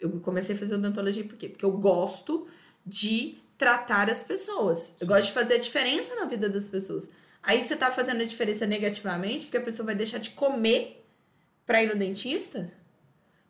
[0.00, 1.50] Eu comecei a fazer odontologia por quê?
[1.50, 2.48] Porque eu gosto
[2.84, 4.96] de tratar as pessoas.
[4.98, 7.10] Eu gosto de fazer a diferença na vida das pessoas.
[7.42, 11.04] Aí você tá fazendo a diferença negativamente porque a pessoa vai deixar de comer
[11.66, 12.72] pra ir no dentista?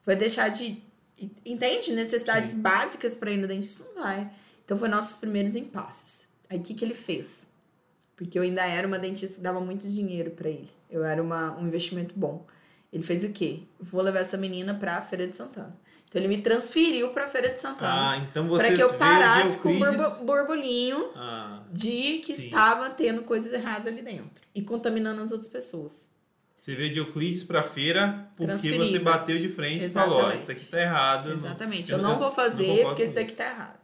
[0.04, 0.82] Vai deixar de.
[1.46, 1.92] Entende?
[1.92, 2.60] Necessidades Sim.
[2.60, 3.84] básicas pra ir no dentista?
[3.84, 4.30] Não vai.
[4.64, 6.26] Então foi nossos primeiros impasses.
[6.48, 7.42] Aí o que, que ele fez?
[8.16, 10.70] Porque eu ainda era uma dentista que dava muito dinheiro pra ele.
[10.90, 12.46] Eu era uma, um investimento bom.
[12.92, 13.60] Ele fez o quê?
[13.80, 15.76] Vou levar essa menina pra Feira de Santana.
[16.08, 18.12] Então ele me transferiu pra Feira de Santana.
[18.12, 22.44] Ah, então você pra que eu parasse com o borbulhinho Ah, de que Sim.
[22.46, 24.44] estava tendo coisas erradas ali dentro.
[24.54, 26.08] E contaminando as outras pessoas.
[26.60, 30.42] você veio de Euclides pra feira porque você bateu de frente e falou, Exatamente.
[30.42, 31.26] isso aqui tá errado.
[31.30, 31.90] não- Exatamente.
[31.92, 33.83] eu Eu não- não vou não fazer concordo porque isso daqui tá errado.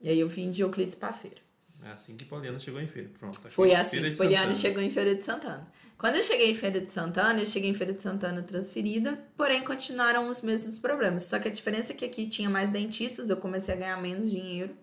[0.00, 1.36] E aí eu vim de Euclides pra feira.
[1.84, 3.10] É assim que Poliana chegou em feira.
[3.18, 3.38] Pronto.
[3.38, 4.56] aqui, Foi assim Feira que Poliana Santana.
[4.56, 5.72] chegou em Feira de Santana.
[5.96, 9.62] Quando eu cheguei em Feira de Santana, eu cheguei em Feira de Santana transferida, porém
[9.62, 11.24] continuaram os mesmos problemas.
[11.24, 14.30] Só que a diferença é que aqui tinha mais dentistas, eu comecei a ganhar menos
[14.30, 14.74] dinheiro.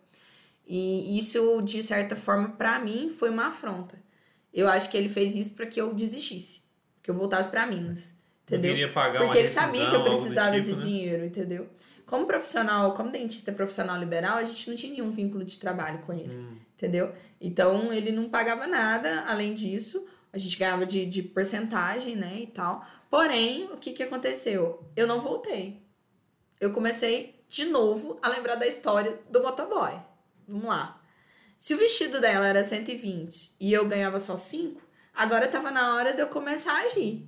[0.65, 3.95] E isso, de certa forma, pra mim, foi uma afronta.
[4.53, 6.61] Eu acho que ele fez isso pra que eu desistisse,
[7.01, 8.05] que eu voltasse pra Minas.
[8.45, 8.75] Entendeu?
[9.19, 10.81] Porque ele sabia que eu precisava tipo, de né?
[10.81, 11.69] dinheiro, entendeu?
[12.07, 16.13] Como profissional, como dentista profissional liberal, a gente não tinha nenhum vínculo de trabalho com
[16.13, 16.57] ele, Hum.
[16.75, 17.13] entendeu?
[17.39, 20.07] Então ele não pagava nada além disso.
[20.33, 22.83] A gente ganhava de, de porcentagem, né, e tal.
[23.09, 24.83] Porém, o que, que aconteceu?
[24.95, 25.81] Eu não voltei.
[26.59, 29.93] Eu comecei de novo a lembrar da história do motoboy.
[30.47, 30.99] Vamos lá.
[31.59, 34.81] Se o vestido dela era 120 e eu ganhava só 5,
[35.13, 37.27] agora tava na hora de eu começar a agir.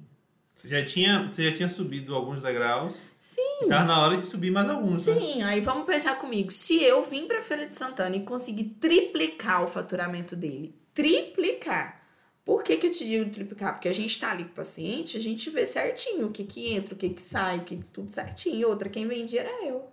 [0.55, 2.97] Você já tinha, você já tinha subido alguns degraus.
[3.21, 3.67] Sim.
[3.67, 5.13] Tava na hora de subir mais alguns, né?
[5.13, 6.51] Sim, aí vamos pensar comigo.
[6.51, 11.99] Se eu vim pra Feira de Santana e conseguir triplicar o faturamento dele, triplicar.
[12.43, 13.73] Por que, que eu te digo triplicar?
[13.73, 16.73] Porque a gente tá ali com o paciente, a gente vê certinho o que que
[16.73, 18.55] entra, o que que sai, o que que tudo certinho.
[18.55, 19.87] E outra, quem vendia era eu.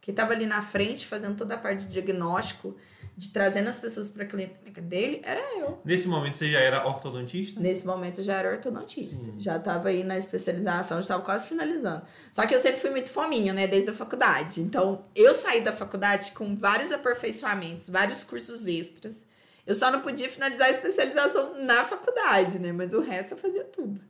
[0.00, 2.74] Quem tava ali na frente fazendo toda a parte de diagnóstico,
[3.18, 5.80] de trazendo as pessoas pra clínica dele, era eu.
[5.84, 7.58] Nesse momento você já era ortodontista?
[7.58, 9.16] Nesse momento eu já era ortodontista.
[9.16, 9.34] Sim.
[9.40, 12.02] Já tava aí na especialização, já estava quase finalizando.
[12.30, 13.66] Só que eu sempre fui muito fominha, né?
[13.66, 14.60] Desde a faculdade.
[14.60, 19.26] Então, eu saí da faculdade com vários aperfeiçoamentos, vários cursos extras.
[19.66, 22.70] Eu só não podia finalizar a especialização na faculdade, né?
[22.70, 24.00] Mas o resto eu fazia tudo.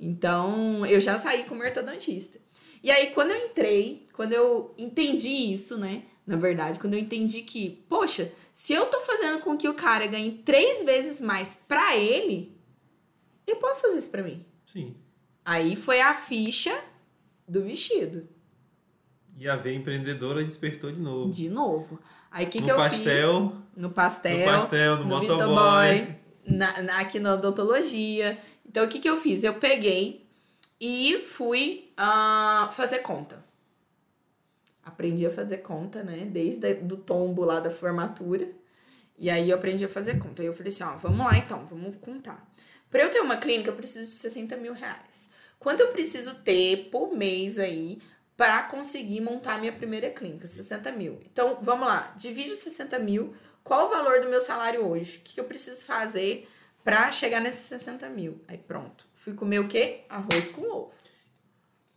[0.00, 2.38] Então, eu já saí como ortodontista.
[2.82, 6.04] E aí, quando eu entrei, quando eu entendi isso, né?
[6.26, 10.04] Na verdade, quando eu entendi que, poxa, se eu tô fazendo com que o cara
[10.08, 12.60] ganhe três vezes mais pra ele,
[13.46, 14.44] eu posso fazer isso pra mim.
[14.66, 14.96] Sim.
[15.44, 16.76] Aí foi a ficha
[17.46, 18.28] do vestido,
[19.38, 21.30] E a veia empreendedora despertou de novo.
[21.30, 22.00] de novo.
[22.32, 23.58] Aí o que, no que eu pastel, fiz?
[23.76, 24.38] No pastel.
[24.38, 26.16] no pastel, no, no motoboy.
[26.44, 28.36] Na, na- aqui na odontologia.
[28.66, 29.44] Então, o que, que eu fiz?
[29.44, 30.26] Eu peguei
[30.80, 33.46] e fui ah, fazer conta.
[34.88, 36.26] Aprendi a fazer conta, né?
[36.30, 38.48] Desde o tombo lá da formatura.
[39.18, 40.42] E aí eu aprendi a fazer conta.
[40.42, 42.48] Aí eu falei assim, ó, vamos lá então, vamos contar.
[42.90, 45.30] Para eu ter uma clínica, eu preciso de 60 mil reais.
[45.58, 47.98] Quanto eu preciso ter por mês aí
[48.36, 50.46] para conseguir montar minha primeira clínica?
[50.46, 51.20] 60 mil.
[51.30, 53.34] Então, vamos lá, divide os 60 mil.
[53.64, 55.18] Qual o valor do meu salário hoje?
[55.18, 56.48] O que eu preciso fazer
[56.82, 58.40] para chegar nesses 60 mil?
[58.48, 59.04] Aí pronto.
[59.14, 60.04] Fui comer o quê?
[60.08, 60.94] Arroz com ovo.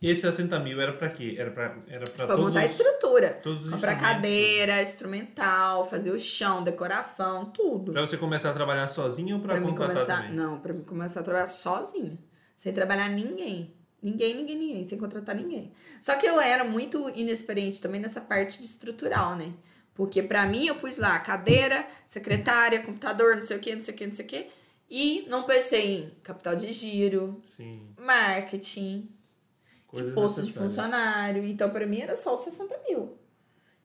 [0.02, 1.36] E esses 60 mil era para quê?
[1.38, 3.30] Era para era pra, pra montar a estrutura.
[3.40, 7.92] Todos os Comprar cadeira, instrumental, fazer o chão, decoração, tudo.
[7.92, 10.34] Para você começar a trabalhar sozinha ou para contratar começar, também?
[10.34, 12.18] Não, para mim começar a trabalhar sozinha.
[12.56, 13.76] Sem trabalhar ninguém.
[14.02, 14.84] Ninguém, ninguém, ninguém.
[14.84, 15.72] Sem contratar ninguém.
[16.00, 19.52] Só que eu era muito inexperiente também nessa parte de estrutural, né?
[19.94, 23.94] Porque para mim eu pus lá cadeira, secretária, computador, não sei o que, não sei
[23.94, 24.46] o que, não sei o que.
[24.90, 27.94] E não pensei em capital de giro, Sim.
[27.98, 29.08] marketing,
[29.92, 31.44] Coisas imposto de funcionário.
[31.44, 33.18] Então, para mim, era só os 60 mil.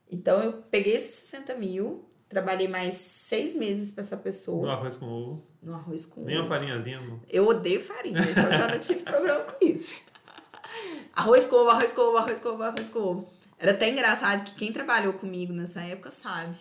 [0.10, 4.66] Então, eu peguei esses 60 mil, trabalhei mais seis meses para essa pessoa.
[4.66, 5.44] No arroz com ovo.
[5.62, 6.48] No arroz com Nem ovo.
[6.48, 7.20] uma farinhazinha, não.
[7.30, 10.02] Eu odeio farinha, então já não tive problema com isso.
[11.14, 13.30] Arroz com ovo, arroz com ovo, arroz com ovo, arroz com ovo.
[13.60, 16.56] Era até engraçado que quem trabalhou comigo nessa época sabe.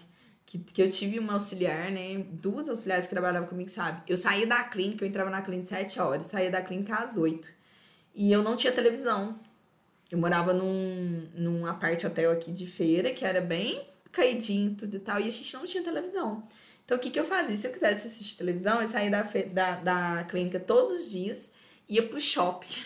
[0.47, 2.24] Que, que eu tive uma auxiliar, né?
[2.32, 4.03] Duas auxiliares que trabalhavam comigo, sabe?
[4.09, 7.18] Eu saía da clínica, eu entrava na clínica às 7 horas, saía da clínica às
[7.18, 7.51] 8.
[8.17, 9.37] E eu não tinha televisão.
[10.11, 14.99] Eu morava num, num aparte hotel aqui de feira, que era bem caidinho tudo e
[14.99, 16.43] tal, e a gente não tinha televisão.
[16.85, 17.57] Então, o que, que eu fazia?
[17.57, 21.53] Se eu quisesse assistir televisão, eu saía da, da, da clínica todos os dias,
[21.87, 22.83] ia pro shopping.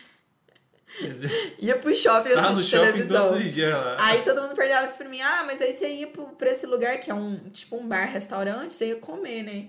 [1.61, 3.31] ia pro shopping ah, assistir televisão.
[3.31, 3.97] Lá.
[4.01, 6.67] Aí todo mundo perguntava isso pra mim, ah, mas aí você ia pro, pra esse
[6.67, 9.69] lugar que é um tipo um bar, restaurante, você ia comer, né?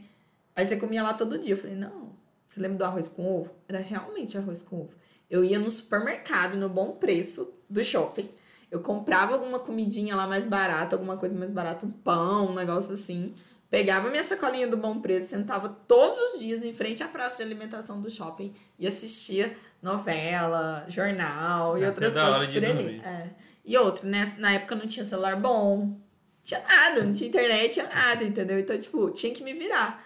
[0.55, 1.53] Aí você comia lá todo dia.
[1.53, 2.15] Eu falei, não,
[2.47, 3.51] você lembra do arroz com ovo?
[3.67, 4.95] Era realmente arroz com ovo.
[5.31, 8.29] Eu ia no supermercado, no bom preço do shopping.
[8.69, 12.93] Eu comprava alguma comidinha lá mais barata, alguma coisa mais barata, um pão, um negócio
[12.93, 13.33] assim.
[13.69, 17.43] Pegava minha sacolinha do bom preço, sentava todos os dias em frente à praça de
[17.43, 23.01] alimentação do shopping e assistia novela, jornal e É, outras coisas por ali.
[23.03, 23.29] É.
[23.63, 24.35] E outro, né?
[24.37, 25.97] Na época não tinha celular bom,
[26.43, 28.59] tinha nada, não tinha internet, tinha nada, entendeu?
[28.59, 30.05] Então, tipo, tinha que me virar.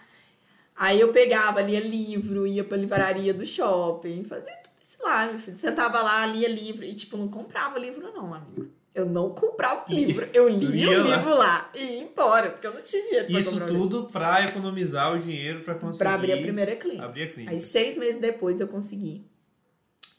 [0.76, 4.75] Aí eu pegava, lia livro, ia pra livraria do shopping, fazia tudo
[5.06, 5.56] lá, meu filho.
[5.56, 6.84] Sentava lá, lia livro.
[6.84, 8.70] E, tipo, não comprava livro, não, amigo.
[8.94, 10.26] Eu não comprava livro.
[10.32, 11.16] Eu lia Ia o lá.
[11.16, 14.42] livro lá e ia embora, porque eu não tinha dinheiro pra Isso comprar tudo pra
[14.44, 15.98] economizar o dinheiro pra conseguir.
[15.98, 17.04] Pra abrir a primeira clínica.
[17.04, 17.52] Abrir a clínica.
[17.52, 19.26] Aí, seis meses depois, eu consegui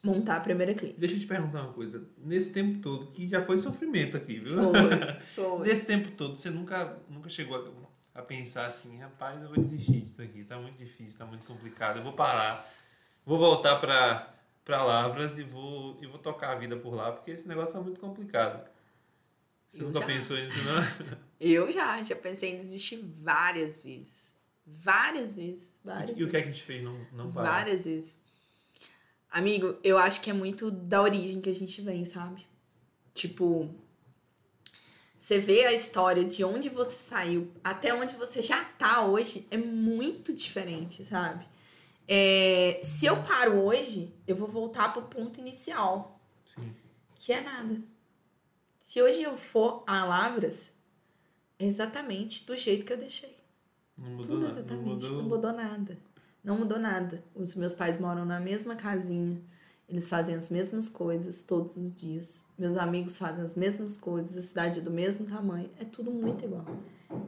[0.04, 1.00] montar a primeira clínica.
[1.00, 2.08] Deixa eu te perguntar uma coisa.
[2.20, 4.56] Nesse tempo todo, que já foi sofrimento aqui, viu?
[4.56, 4.70] Foi,
[5.58, 5.68] foi.
[5.68, 7.58] Nesse tempo todo, você nunca, nunca chegou
[8.14, 11.46] a, a pensar assim, rapaz, eu vou desistir disso aqui, tá muito difícil, tá muito
[11.48, 12.64] complicado, eu vou parar,
[13.26, 14.34] vou voltar pra,
[14.68, 17.82] pra Lavras e vou, e vou tocar a vida por lá, porque esse negócio tá
[17.82, 18.70] muito complicado.
[19.70, 20.06] Você Eu nunca já.
[20.06, 21.18] pensou nisso, não?
[21.40, 24.28] Eu já, já pensei em desistir várias vezes.
[24.66, 26.32] Várias vezes, várias E o vezes.
[26.32, 27.50] que é que a gente fez não, não parar?
[27.52, 28.20] Várias vezes.
[29.32, 32.46] Amigo, eu acho que é muito da origem que a gente vem, sabe?
[33.14, 33.74] Tipo,
[35.18, 39.58] você vê a história de onde você saiu até onde você já tá hoje é
[39.58, 41.46] muito diferente, sabe?
[42.08, 46.74] É, se eu paro hoje, eu vou voltar pro ponto inicial, Sim.
[47.16, 47.82] que é nada.
[48.80, 50.72] Se hoje eu for a Lavras,
[51.60, 53.36] é exatamente do jeito que eu deixei.
[53.98, 54.54] Não mudou Tudo nada.
[54.54, 54.86] Não exatamente.
[54.86, 55.12] mudou.
[55.12, 55.98] Não mudou nada.
[56.44, 57.24] Não mudou nada.
[57.36, 59.42] Os meus pais moram na mesma casinha.
[59.90, 62.44] Eles fazem as mesmas coisas todos os dias.
[62.58, 64.36] Meus amigos fazem as mesmas coisas.
[64.36, 65.70] A cidade é do mesmo tamanho.
[65.80, 66.66] É tudo muito igual.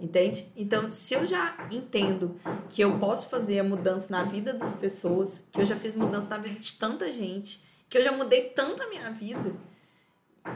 [0.01, 0.51] Entende?
[0.57, 2.36] Então, se eu já entendo
[2.70, 6.28] que eu posso fazer a mudança na vida das pessoas, que eu já fiz mudança
[6.28, 9.55] na vida de tanta gente, que eu já mudei tanto a minha vida,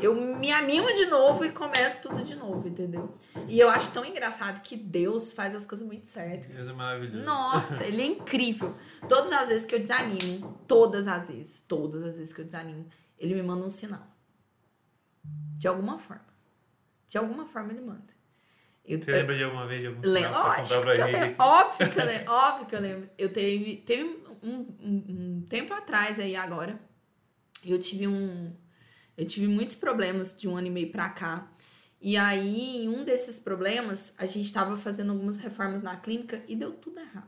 [0.01, 3.17] eu me animo de novo e começo tudo de novo, entendeu?
[3.47, 6.53] E eu acho tão engraçado que Deus faz as coisas muito certas.
[6.53, 7.23] Deus é maravilhoso.
[7.23, 8.75] Nossa, ele é incrível.
[9.07, 12.85] Todas as vezes que eu desanimo, todas as vezes, todas as vezes que eu desanimo,
[13.17, 14.05] ele me manda um sinal.
[15.57, 16.25] De alguma forma.
[17.07, 18.13] De alguma forma ele manda.
[18.85, 21.35] Eu, Você lembra de alguma vez de algum Le- sinal pra Lógico que eu lembro.
[21.39, 22.31] Óbvio que eu lembro.
[22.33, 23.09] Óbvio que eu lembro.
[23.17, 25.05] Eu teve, teve um, um-
[25.39, 26.77] um tempo atrás aí agora.
[27.65, 28.53] Eu tive um.
[29.17, 31.47] Eu tive muitos problemas de um ano e meio pra cá.
[32.01, 36.55] E aí, em um desses problemas, a gente tava fazendo algumas reformas na clínica e
[36.55, 37.27] deu tudo errado.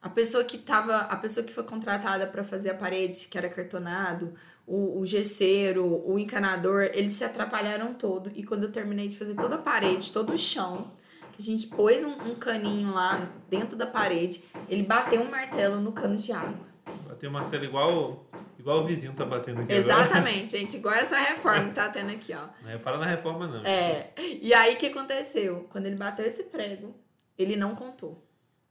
[0.00, 3.48] A pessoa que tava, a pessoa que foi contratada para fazer a parede, que era
[3.48, 4.34] cartonado,
[4.66, 8.32] o, o gesseiro, o encanador, eles se atrapalharam todo.
[8.34, 10.90] E quando eu terminei de fazer toda a parede, todo o chão,
[11.32, 15.80] que a gente pôs um, um caninho lá dentro da parede, ele bateu um martelo
[15.80, 16.66] no cano de água.
[17.06, 18.26] Bateu o martelo igual,
[18.62, 20.76] Igual o vizinho tá batendo aqui Exatamente, gente.
[20.76, 22.46] Igual essa reforma que tá tendo aqui, ó.
[22.62, 23.64] Não é para na reforma, não.
[23.66, 24.12] É.
[24.16, 25.66] E aí, o que aconteceu?
[25.68, 26.94] Quando ele bateu esse prego,
[27.36, 28.24] ele não contou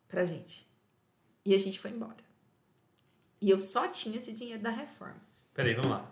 [0.08, 0.66] pra gente.
[1.46, 2.16] E a gente foi embora.
[3.42, 5.20] E eu só tinha esse dinheiro da reforma.
[5.54, 6.10] Peraí, vamos lá.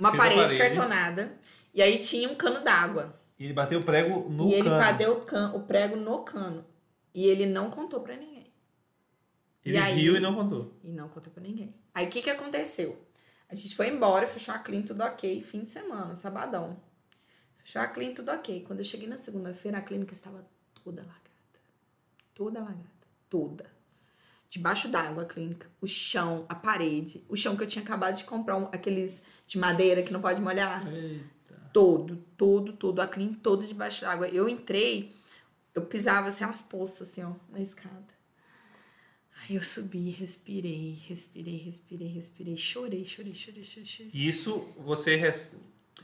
[0.00, 0.58] Uma Fez parede, parede.
[0.58, 1.38] cartonada.
[1.72, 3.14] E aí tinha um cano d'água.
[3.38, 4.78] E ele bateu o prego no e ele cano.
[4.78, 6.64] bateu o, can- o prego no cano.
[7.14, 8.52] E ele não contou pra ninguém.
[9.64, 10.72] Ele E aí- riu e não contou.
[10.82, 11.72] E não contou pra ninguém.
[11.98, 12.96] Aí o que que aconteceu?
[13.50, 15.42] A gente foi embora, fechou a clínica, tudo ok.
[15.42, 16.76] Fim de semana, sabadão.
[17.64, 18.62] Fechou a clínica, tudo ok.
[18.64, 20.46] Quando eu cheguei na segunda-feira, a clínica estava
[20.84, 21.18] toda alagada.
[22.36, 22.84] Toda alagada.
[23.28, 23.66] Toda.
[24.48, 25.68] Debaixo d'água a clínica.
[25.80, 27.24] O chão, a parede.
[27.28, 30.40] O chão que eu tinha acabado de comprar, um- aqueles de madeira que não pode
[30.40, 30.86] molhar.
[31.72, 33.00] Todo, todo, todo.
[33.00, 34.28] A clínica toda debaixo d'água.
[34.28, 35.12] Eu entrei,
[35.74, 38.17] eu pisava assim as poças, assim, ó, na escada.
[39.50, 44.10] Eu subi, respirei, respirei, respirei, respirei, chorei, chorei, chorei, chorei, chorei.
[44.12, 45.52] E isso você rec-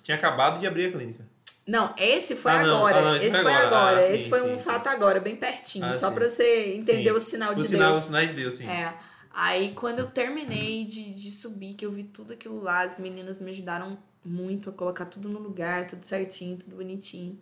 [0.03, 1.29] tinha acabado de abrir a clínica.
[1.67, 2.77] Não, esse foi Ah, não.
[2.77, 2.99] agora.
[2.99, 3.67] Ah, não, esse esse foi agora.
[3.67, 4.01] agora.
[4.01, 4.65] Ah, esse sim, foi sim, um sim.
[4.65, 5.85] fato agora, bem pertinho.
[5.87, 8.05] Ah, só pra você entender o sinal O de sinal, o Deus.
[8.05, 8.67] sinal de Deus, sim.
[8.67, 8.95] É.
[9.31, 13.41] Aí quando eu terminei de, de subir, que eu vi tudo aquilo lá, as meninas
[13.41, 17.39] me ajudaram muito a colocar tudo no lugar, tudo certinho, tudo bonitinho.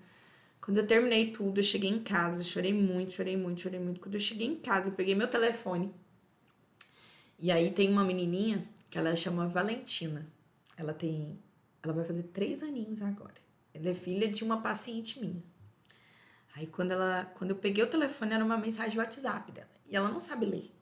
[0.62, 4.00] Quando eu terminei tudo, eu cheguei em casa, chorei muito, chorei muito, chorei muito.
[4.00, 5.92] Quando eu cheguei em casa, eu peguei meu telefone.
[7.36, 10.24] E aí tem uma menininha que ela chama Valentina.
[10.76, 11.36] Ela tem.
[11.82, 13.34] Ela vai fazer três aninhos agora.
[13.74, 15.42] Ela é filha de uma paciente minha.
[16.54, 17.24] Aí quando ela.
[17.34, 19.66] Quando eu peguei o telefone, era uma mensagem WhatsApp dela.
[19.88, 20.72] E ela não sabe ler.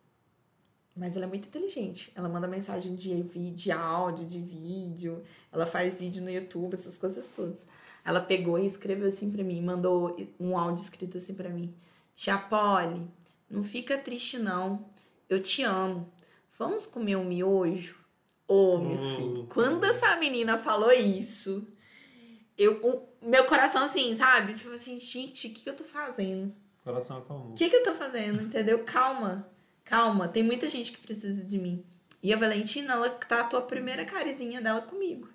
[0.95, 2.13] Mas ela é muito inteligente.
[2.15, 5.23] Ela manda mensagem de, de áudio, de vídeo.
[5.51, 7.67] Ela faz vídeo no YouTube, essas coisas todas.
[8.05, 11.75] Ela pegou e escreveu assim pra mim, mandou um áudio escrito assim pra mim.
[12.15, 13.03] Tia Polly,
[13.49, 14.87] não fica triste não.
[15.29, 16.11] Eu te amo.
[16.59, 17.97] Vamos comer um miojo?
[18.49, 19.17] Ô, meu Hum.
[19.17, 19.47] filho.
[19.49, 21.67] Quando essa menina falou isso,
[22.59, 24.55] eu, o meu coração assim, sabe?
[24.55, 26.53] Tipo assim, gente, o que, que eu tô fazendo?
[26.83, 27.51] Coração acalmou.
[27.51, 28.43] O que, que eu tô fazendo?
[28.43, 28.83] Entendeu?
[28.85, 29.49] Calma.
[29.85, 30.27] Calma.
[30.29, 31.85] Tem muita gente que precisa de mim.
[32.23, 35.29] E a Valentina, ela tratou a primeira carizinha dela comigo.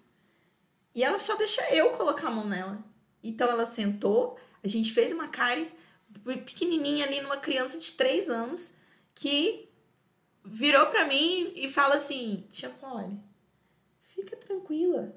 [0.95, 2.81] E ela só deixa eu colocar a mão nela.
[3.21, 5.69] Então ela sentou, a gente fez uma cárie
[6.23, 8.71] pequenininha ali numa criança de 3 anos
[9.13, 9.69] que
[10.43, 13.19] virou pra mim e fala assim: Tia Polly,
[14.01, 15.13] fica tranquila.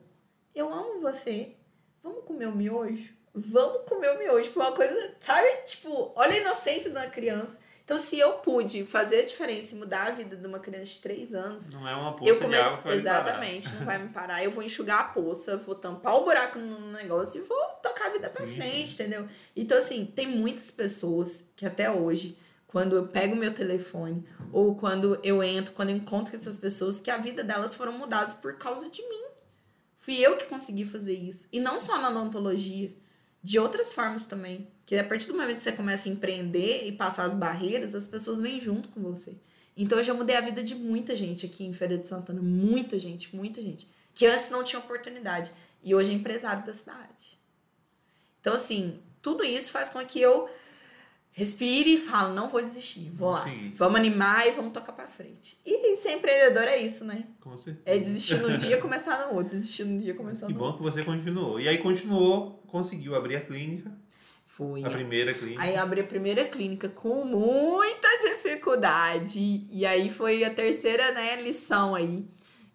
[0.54, 1.54] Eu amo você.
[2.02, 3.14] Vamos comer o miojo?
[3.32, 4.50] Vamos comer o miojo.
[4.56, 5.48] Uma coisa, sabe?
[5.64, 7.57] Tipo, olha a inocência de uma criança.
[7.88, 10.98] Então, se eu pude fazer a diferença e mudar a vida de uma criança de
[10.98, 12.66] 3 anos, Não é uma poça eu de comecei.
[12.70, 12.94] água.
[12.94, 14.44] Exatamente, não vai me parar.
[14.44, 18.10] Eu vou enxugar a poça, vou tampar o buraco no negócio e vou tocar a
[18.10, 18.56] vida pra Sim.
[18.56, 19.26] frente, entendeu?
[19.56, 22.36] Então, assim, tem muitas pessoas que até hoje,
[22.66, 24.22] quando eu pego meu telefone,
[24.52, 27.92] ou quando eu entro, quando eu encontro com essas pessoas, que a vida delas foram
[27.92, 29.24] mudadas por causa de mim.
[29.96, 31.48] Fui eu que consegui fazer isso.
[31.50, 32.94] E não só na odontologia,
[33.42, 34.70] de outras formas também.
[34.88, 38.06] Que a partir do momento que você começa a empreender e passar as barreiras, as
[38.06, 39.36] pessoas vêm junto com você.
[39.76, 42.40] Então eu já mudei a vida de muita gente aqui em Feira de Santana.
[42.40, 43.86] Muita gente, muita gente.
[44.14, 45.52] Que antes não tinha oportunidade.
[45.82, 47.38] E hoje é empresário da cidade.
[48.40, 50.48] Então, assim, tudo isso faz com que eu
[51.32, 53.44] respire e falo, não vou desistir, vou lá.
[53.44, 53.74] Sim.
[53.76, 55.58] Vamos animar e vamos tocar pra frente.
[55.66, 57.24] E ser empreendedor é isso, né?
[57.42, 57.82] Com certeza.
[57.84, 59.54] É desistir num dia e começar no outro.
[59.54, 60.82] Desistir num dia e começar Que no bom outro.
[60.82, 61.60] que você continuou.
[61.60, 63.92] E aí continuou, conseguiu abrir a clínica,
[64.58, 64.84] Fui.
[64.84, 65.62] a primeira clínica.
[65.62, 69.64] Aí abri a primeira clínica com muita dificuldade.
[69.70, 72.26] E aí foi a terceira, né, lição aí.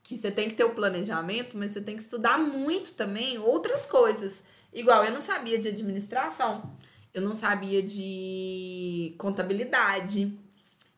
[0.02, 3.86] Que você tem que ter o planejamento, mas você tem que estudar muito também outras
[3.86, 4.46] coisas.
[4.72, 6.74] Igual, eu não sabia de administração.
[7.14, 10.32] Eu não sabia de contabilidade.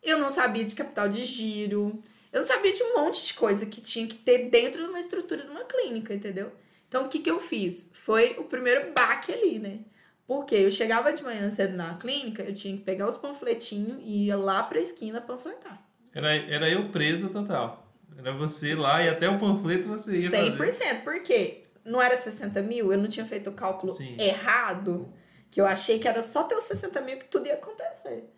[0.03, 1.99] Eu não sabia de capital de giro.
[2.31, 4.99] Eu não sabia de um monte de coisa que tinha que ter dentro de uma
[4.99, 6.51] estrutura de uma clínica, entendeu?
[6.87, 7.89] Então, o que, que eu fiz?
[7.91, 9.79] Foi o primeiro baque ali, né?
[10.27, 14.25] Porque eu chegava de manhã cedo na clínica, eu tinha que pegar os panfletinhos e
[14.25, 15.85] ia lá pra esquina panfletar.
[16.13, 17.93] Era, era eu presa total.
[18.17, 20.57] Era você lá e até o panfleto você ia 100%.
[20.57, 21.03] fazer.
[21.03, 24.17] Porque não era 60 mil, eu não tinha feito o cálculo Sim.
[24.19, 25.13] errado,
[25.51, 28.33] que eu achei que era só ter os 60 mil que tudo ia acontecer.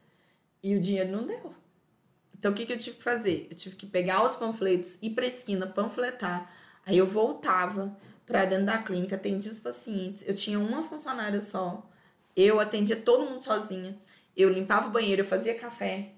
[0.62, 1.54] E o dinheiro não deu.
[2.38, 3.48] Então, o que, que eu tive que fazer?
[3.50, 6.52] Eu tive que pegar os panfletos, ir pra esquina, panfletar.
[6.86, 7.96] Aí eu voltava
[8.28, 10.24] pra dentro da clínica, atendia os pacientes.
[10.28, 11.90] Eu tinha uma funcionária só.
[12.36, 13.98] Eu atendia todo mundo sozinha.
[14.36, 16.10] Eu limpava o banheiro, eu fazia café.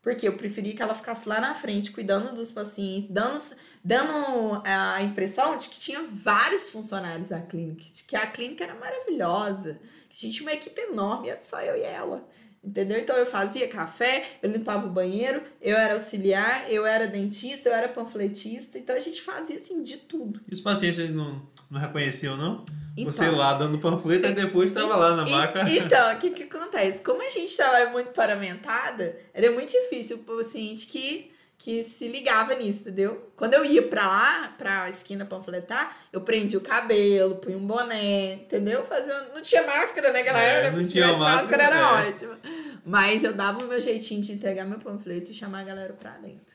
[0.00, 3.42] Porque eu preferia que ela ficasse lá na frente, cuidando dos pacientes, dando,
[3.84, 8.76] dando a impressão de que tinha vários funcionários da clínica, de que a clínica era
[8.76, 12.26] maravilhosa, que a gente tinha uma equipe enorme, era só eu e ela.
[12.62, 12.98] Entendeu?
[12.98, 17.74] Então eu fazia café, eu limpava o banheiro, eu era auxiliar, eu era dentista, eu
[17.74, 18.78] era panfletista.
[18.78, 20.40] Então a gente fazia assim de tudo.
[20.48, 22.64] E os pacientes não, não reconheciam, não?
[22.96, 25.64] Então, Você lá dando panfleto e depois estava lá na maca.
[25.70, 27.02] Então, o que, que acontece?
[27.02, 32.54] Como a gente trabalha muito paramentada, era muito difícil o paciente que que se ligava
[32.54, 33.32] nisso, entendeu?
[33.34, 38.34] Quando eu ia pra lá, pra esquina panfletar, eu prendia o cabelo, punha um boné,
[38.34, 38.84] entendeu?
[38.84, 42.10] Fazia, não tinha máscara naquela é, época, se tivesse máscara, máscara era é.
[42.10, 42.36] ótimo.
[42.84, 46.10] Mas eu dava o meu jeitinho de entregar meu panfleto e chamar a galera pra
[46.18, 46.54] dentro.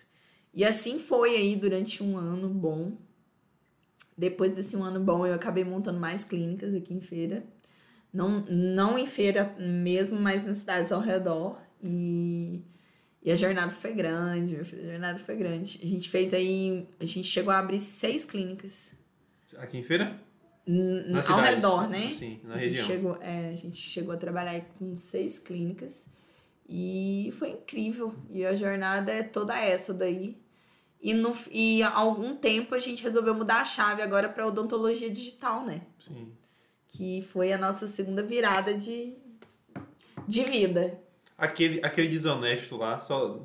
[0.54, 2.94] E assim foi aí durante um ano bom.
[4.22, 7.44] Depois desse um ano bom, eu acabei montando mais clínicas aqui em feira.
[8.14, 11.60] Não, não em feira mesmo, mas nas cidades ao redor.
[11.84, 12.62] E
[13.24, 15.80] e a jornada foi grande, meu filho, a jornada foi grande.
[15.82, 18.96] A gente fez aí, a gente chegou a abrir seis clínicas.
[19.58, 20.20] Aqui em feira?
[20.68, 21.56] N ao cidades.
[21.56, 22.12] redor, né?
[22.12, 22.86] Sim, na a região.
[22.86, 26.06] Chegou, é, a gente chegou a trabalhar com seis clínicas
[26.70, 28.14] e foi incrível.
[28.30, 30.38] E a jornada é toda essa daí.
[31.02, 35.10] E, no, e há algum tempo a gente resolveu mudar a chave agora para odontologia
[35.10, 35.82] digital, né?
[36.00, 36.32] Sim.
[36.88, 39.16] Que foi a nossa segunda virada de,
[40.28, 41.02] de vida
[41.42, 43.40] aquele, aquele desonesto lá, só,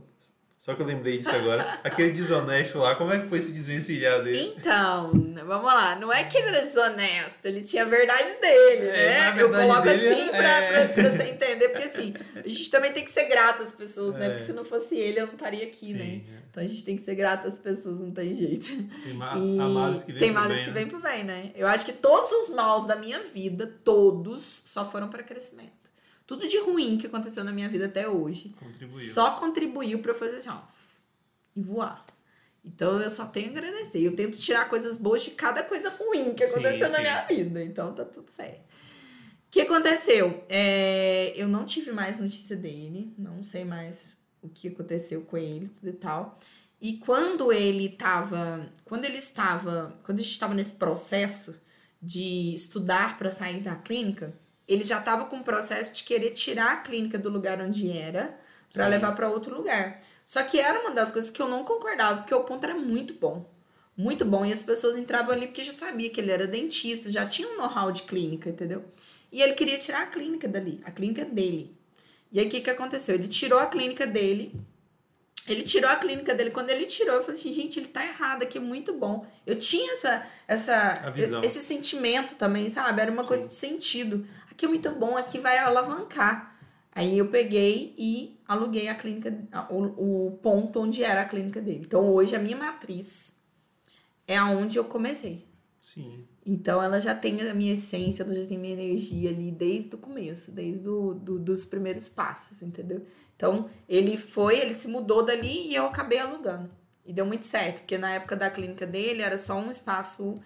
[0.67, 1.79] só que eu lembrei disso agora.
[1.85, 4.53] aquele desonesto lá, como é que foi se desvencilhar dele?
[4.59, 5.13] Então,
[5.47, 5.95] vamos lá.
[5.95, 9.43] Não é que ele era desonesto, ele tinha a verdade dele, é, né?
[9.43, 10.89] Eu coloco assim pra, é...
[10.89, 14.17] pra, pra, você entender, porque assim, a gente também tem que ser grato às pessoas,
[14.17, 14.29] né?
[14.31, 16.05] Porque se não fosse ele, eu não estaria aqui, né?
[16.05, 16.43] Sim, né?
[16.51, 18.83] Então a gente tem que ser grato às pessoas, não tem jeito.
[19.05, 19.57] Tem, ma e...
[19.57, 20.87] males que vem tem males bem, que né?
[20.87, 21.53] pro bem, né?
[21.55, 25.86] Eu acho que todos os maus da minha vida, todos, só foram para crescimento.
[26.27, 29.15] Tudo de ruim que aconteceu na minha vida até hoje contribuiu.
[29.15, 30.61] só contribuiu para eu fazer assim, ó,
[31.55, 32.05] e voar.
[32.65, 34.03] Então eu só tenho a agradecer.
[34.03, 37.63] Eu tento tirar coisas boas de cada coisa ruim que aconteceu sim, na minha vida.
[37.63, 38.61] Então tá tudo certo.
[38.61, 40.45] O que aconteceu?
[40.49, 45.69] É, eu não tive mais notícia dele, não sei mais o que aconteceu com ele,
[45.69, 46.39] tudo e tal.
[46.81, 51.55] E quando ele estava, quando ele estava, quando a gente estava nesse processo
[52.03, 54.35] de estudar para sair da clínica,
[54.69, 58.37] ele já estava com o processo de querer tirar a clínica do lugar onde era
[58.73, 60.01] para levar para outro lugar.
[60.25, 63.15] Só que era uma das coisas que eu não concordava, porque o ponto era muito
[63.15, 63.49] bom.
[63.97, 64.45] Muito bom.
[64.45, 67.57] E as pessoas entravam ali porque já sabia que ele era dentista, já tinha um
[67.57, 68.85] know-how de clínica, entendeu?
[69.33, 71.75] E ele queria tirar a clínica dali, a clínica dele.
[72.31, 73.15] E aí o que, que aconteceu?
[73.15, 74.53] Ele tirou a clínica dele.
[75.49, 76.51] Ele tirou a clínica dele.
[76.51, 79.25] Quando ele tirou, eu falei assim, gente, ele tá errado aqui, é muito bom.
[79.47, 83.01] Eu tinha essa, essa esse sentimento também, sabe?
[83.01, 83.29] Era uma Sim.
[83.29, 84.27] coisa de sentido
[84.57, 86.57] aqui é muito bom, aqui vai alavancar.
[86.91, 89.31] Aí eu peguei e aluguei a clínica,
[89.69, 91.85] o, o ponto onde era a clínica dele.
[91.87, 93.39] Então hoje a minha matriz
[94.27, 95.47] é aonde eu comecei.
[95.79, 96.27] Sim.
[96.45, 99.99] Então ela já tem a minha essência, ela já tem minha energia ali desde o
[99.99, 103.05] começo, desde do, do, dos primeiros passos, entendeu?
[103.37, 106.71] Então ele foi, ele se mudou dali e eu acabei alugando.
[107.05, 110.41] E deu muito certo, porque na época da clínica dele era só um espaço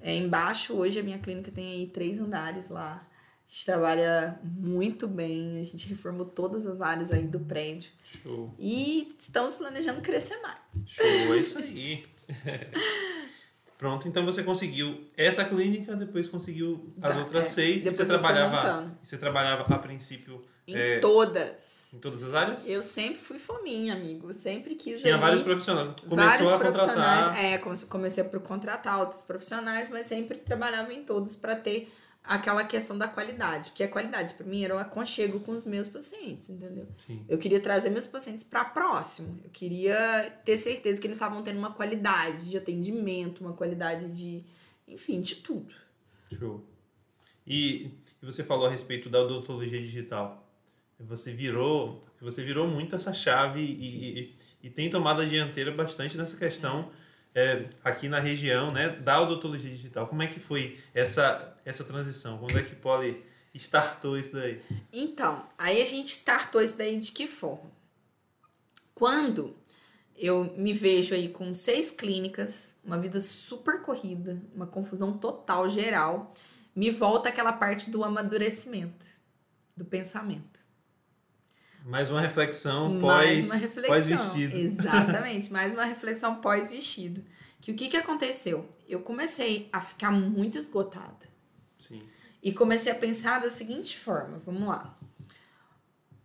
[0.00, 0.74] é, embaixo.
[0.74, 3.08] Hoje a minha clínica tem aí três andares lá.
[3.54, 7.88] A gente trabalha muito bem, a gente reformou todas as áreas aí do prédio.
[8.20, 8.52] Show.
[8.58, 10.58] E estamos planejando crescer mais.
[10.88, 12.04] Show, é isso aí.
[13.78, 17.50] Pronto, então você conseguiu essa clínica, depois conseguiu as tá, outras é.
[17.50, 17.84] seis.
[17.84, 21.92] Depois e você trabalhava, você trabalhava a princípio em é, todas.
[21.94, 22.66] Em todas as áreas?
[22.66, 24.32] Eu sempre fui fominha, amigo.
[24.32, 25.00] sempre quis.
[25.00, 25.94] Tinha ali, vários profissionais.
[26.00, 27.26] Começou vários a profissionais.
[27.26, 27.44] Contratar...
[27.44, 31.88] É, comecei por contratar outros profissionais, mas sempre trabalhava em todos para ter
[32.24, 35.86] aquela questão da qualidade, porque a qualidade para mim era o aconchego com os meus
[35.86, 36.88] pacientes, entendeu?
[37.06, 37.22] Sim.
[37.28, 39.38] Eu queria trazer meus pacientes para próximo.
[39.44, 44.42] Eu queria ter certeza que eles estavam tendo uma qualidade de atendimento, uma qualidade de,
[44.88, 45.74] enfim, de tudo.
[46.32, 46.64] Show.
[47.46, 47.90] E,
[48.22, 50.48] e você falou a respeito da odontologia digital.
[50.98, 56.16] Você virou, você virou muito essa chave e, e, e tem tomado a dianteira bastante
[56.16, 56.90] nessa questão.
[57.00, 57.03] É
[57.34, 60.06] é, aqui na região né, da odontologia digital.
[60.06, 62.38] Como é que foi essa, essa transição?
[62.38, 63.24] Quando é que Poli
[63.54, 64.62] startou isso daí?
[64.92, 67.70] Então, aí a gente startou isso daí de que forma?
[68.94, 69.56] Quando
[70.16, 76.32] eu me vejo aí com seis clínicas, uma vida super corrida, uma confusão total, geral,
[76.74, 79.06] me volta aquela parte do amadurecimento,
[79.76, 80.63] do pensamento.
[81.84, 83.46] Mais uma reflexão pós,
[83.86, 84.56] pós vestido.
[84.56, 87.22] Exatamente, mais uma reflexão pós vestido.
[87.60, 88.66] Que o que, que aconteceu?
[88.88, 91.28] Eu comecei a ficar muito esgotada.
[91.78, 92.02] Sim.
[92.42, 94.98] E comecei a pensar da seguinte forma, vamos lá.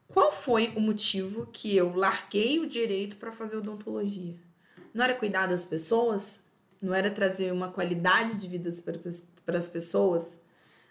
[0.08, 4.36] Qual foi o motivo que eu larguei o direito para fazer odontologia?
[4.94, 6.46] Não era cuidar das pessoas?
[6.82, 8.74] Não era trazer uma qualidade de vida
[9.46, 10.40] para as pessoas?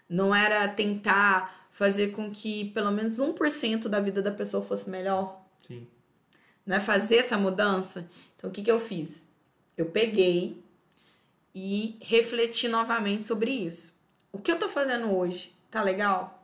[0.07, 5.41] Não era tentar fazer com que pelo menos 1% da vida da pessoa fosse melhor.
[5.61, 5.87] Sim.
[6.65, 6.79] Né?
[6.79, 8.09] Fazer essa mudança.
[8.35, 9.27] Então, o que, que eu fiz?
[9.77, 10.61] Eu peguei
[11.53, 13.93] e refleti novamente sobre isso.
[14.31, 15.53] O que eu tô fazendo hoje?
[15.71, 16.43] Tá legal?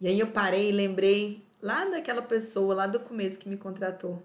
[0.00, 4.22] E aí eu parei e lembrei lá daquela pessoa, lá do começo que me contratou.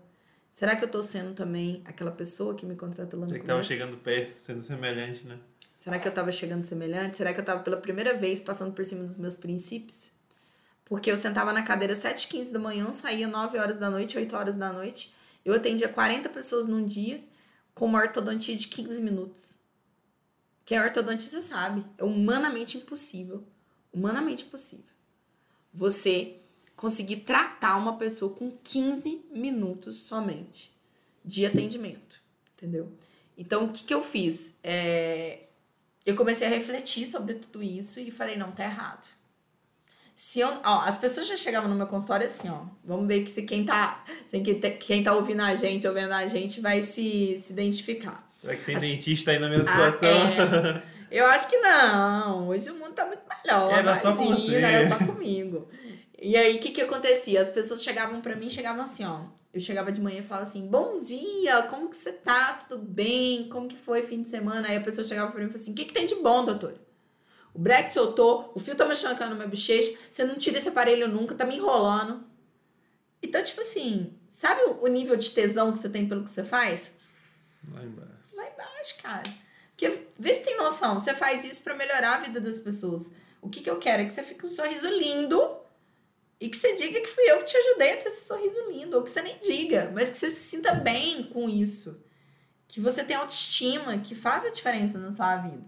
[0.51, 3.45] Será que eu tô sendo também aquela pessoa que me contratou lá no Você que
[3.45, 3.57] começo?
[3.57, 5.39] tava chegando perto, sendo semelhante, né?
[5.83, 7.17] Será que eu tava chegando semelhante?
[7.17, 10.11] Será que eu tava pela primeira vez passando por cima dos meus princípios?
[10.85, 14.55] Porque eu sentava na cadeira 7h15 da manhã, saía 9 horas da noite, 8 horas
[14.55, 15.13] da noite.
[15.43, 17.21] Eu atendia 40 pessoas num dia
[17.75, 19.57] com uma ortodontia de 15 minutos.
[20.63, 23.43] Quem é ortodontista sabe, é humanamente impossível.
[23.91, 24.85] Humanamente impossível.
[25.73, 26.37] Você
[26.77, 30.73] conseguir tratar uma pessoa com 15 minutos somente
[31.25, 32.21] de atendimento,
[32.53, 32.89] entendeu?
[33.37, 34.53] Então, o que, que eu fiz?
[34.63, 35.47] É,
[36.05, 39.07] eu comecei a refletir sobre tudo isso e falei, não, tá errado.
[40.15, 42.65] Se eu, ó, as pessoas já chegavam no meu consultório assim, ó.
[42.83, 46.27] Vamos ver que se quem tá, quem, tá- quem tá ouvindo a gente, ouvindo a
[46.27, 48.27] gente, vai se, se identificar.
[48.31, 50.09] Será que tem As- dentista aí na minha Ah, situação?
[50.09, 50.93] é.
[51.09, 52.47] Eu acho que não.
[52.47, 53.71] Hoje o mundo tá muito melhor.
[53.71, 54.55] Era só com você.
[54.55, 55.67] Era só comigo.
[56.21, 57.41] E aí, o que que acontecia?
[57.41, 59.21] As pessoas chegavam pra mim, chegavam assim, ó.
[59.53, 62.53] Eu chegava de manhã e falava assim, bom dia, como que você tá?
[62.53, 63.47] Tudo bem?
[63.49, 64.67] Como que foi fim de semana?
[64.67, 66.43] Aí a pessoa chegava pra mim e falava assim, o que que tem de bom,
[66.43, 66.73] doutor?
[67.53, 71.07] O breque soltou, o fio tá machucando no meu bochecha, você não tira esse aparelho
[71.07, 72.23] nunca, tá me enrolando.
[73.21, 76.93] Então, tipo assim, sabe o- nível de tesão que você tem pelo que você faz?
[77.71, 78.11] Lá embaixo.
[78.33, 79.23] lá embaixo, cara.
[79.69, 80.97] Porque vê se tem noção.
[80.97, 83.11] Você faz isso pra melhorar a vida das pessoas.
[83.39, 85.39] O que, que eu quero é que você fique com um sorriso lindo
[86.39, 88.97] e que você diga que fui eu que te ajudei a ter esse sorriso lindo.
[88.97, 92.01] Ou que você nem diga, mas que você se sinta bem com isso.
[92.67, 95.63] Que você tenha autoestima, que faz a diferença na sua vida.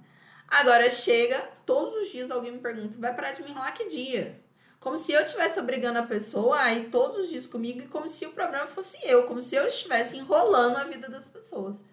[0.48, 4.44] Agora chega, todos os dias alguém me pergunta: vai parar de me enrolar que dia?
[4.80, 8.08] Como se eu estivesse obrigando a pessoa a ir todos os dias comigo e como
[8.08, 11.84] se o problema fosse eu, como se eu estivesse enrolando a vida das pessoas.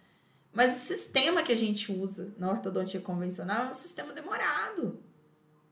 [0.53, 5.03] Mas o sistema que a gente usa na ortodontia convencional é um sistema demorado.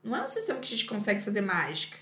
[0.03, 1.95] Não é um sistema que a gente consegue fazer mágica.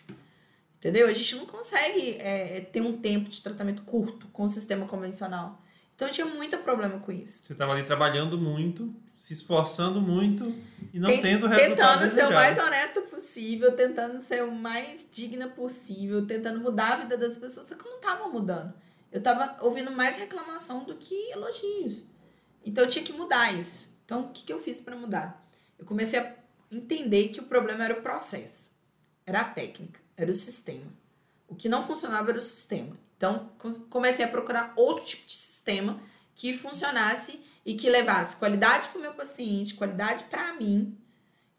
[0.80, 1.08] Entendeu?
[1.08, 5.62] A gente não consegue é, ter um tempo de tratamento curto com o sistema convencional.
[5.96, 7.44] Então eu tinha muito problema com isso.
[7.46, 10.56] Você tava ali trabalhando muito, se esforçando muito
[10.94, 12.34] e não Ten- tendo resultado Tentando ser o desejado.
[12.34, 17.68] mais honesta possível, tentando ser o mais digna possível, tentando mudar a vida das pessoas,
[17.68, 18.74] só que eu não tava mudando.
[19.12, 22.04] Eu tava ouvindo mais reclamação do que elogios.
[22.66, 23.90] Então eu tinha que mudar isso.
[24.06, 25.46] Então o que, que eu fiz para mudar?
[25.78, 26.34] Eu comecei a
[26.72, 28.72] entender que o problema era o processo,
[29.26, 30.92] era a técnica, era o sistema.
[31.48, 32.96] O que não funcionava era o sistema.
[33.18, 36.00] Então co- comecei a procurar outro tipo de sistema
[36.36, 40.98] que funcionasse e que levasse qualidade para o meu paciente, qualidade para mim,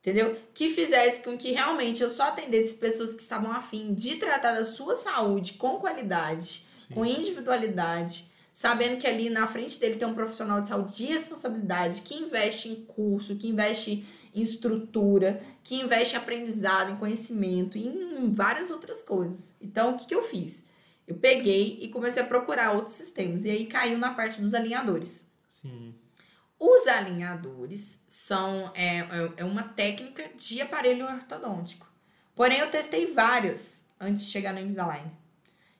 [0.00, 0.38] entendeu?
[0.54, 4.64] Que fizesse com que realmente eu só atendesse pessoas que estavam afim de tratar da
[4.64, 6.94] sua saúde com qualidade, Sim.
[6.94, 12.02] com individualidade, sabendo que ali na frente dele tem um profissional de saúde de responsabilidade,
[12.02, 14.04] que investe em curso, que investe
[14.34, 19.54] em estrutura, que investe em aprendizado, em conhecimento, e em várias outras coisas.
[19.60, 20.64] Então, o que, que eu fiz?
[21.06, 25.26] Eu peguei e comecei a procurar outros sistemas, e aí caiu na parte dos alinhadores.
[25.48, 25.94] Sim.
[26.58, 31.88] Os alinhadores são é, é- é uma técnica de aparelho ortodôntico.
[32.34, 35.10] Porém, eu testei vários antes de chegar no Invisalign.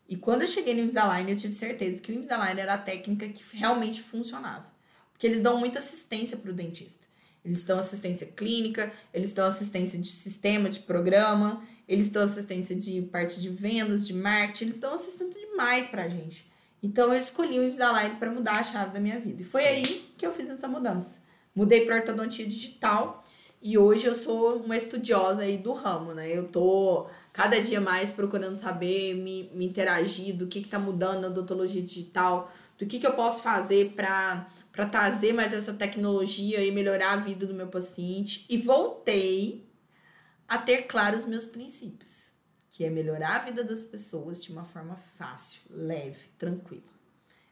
[0.09, 3.29] E quando eu cheguei no Invisalign, eu tive certeza que o Invisalign era a técnica
[3.29, 4.67] que realmente funcionava.
[5.13, 7.07] Porque eles dão muita assistência para o dentista.
[7.45, 13.03] Eles dão assistência clínica, eles dão assistência de sistema, de programa, eles dão assistência de
[13.03, 16.51] parte de vendas, de marketing, eles dão assistência demais pra gente.
[16.83, 19.43] Então eu escolhi o Invisalign para mudar a chave da minha vida.
[19.43, 21.21] E foi aí que eu fiz essa mudança.
[21.55, 23.25] Mudei para ortodontia digital
[23.63, 26.29] e hoje eu sou uma estudiosa aí do ramo, né?
[26.31, 31.21] Eu tô cada dia mais procurando saber, me, me interagir do que, que tá mudando
[31.21, 36.65] na odontologia digital, do que, que eu posso fazer para para trazer mais essa tecnologia
[36.65, 38.47] e melhorar a vida do meu paciente.
[38.49, 39.69] E voltei
[40.49, 42.33] a ter claros os meus princípios,
[42.71, 46.83] que é melhorar a vida das pessoas de uma forma fácil, leve, tranquila.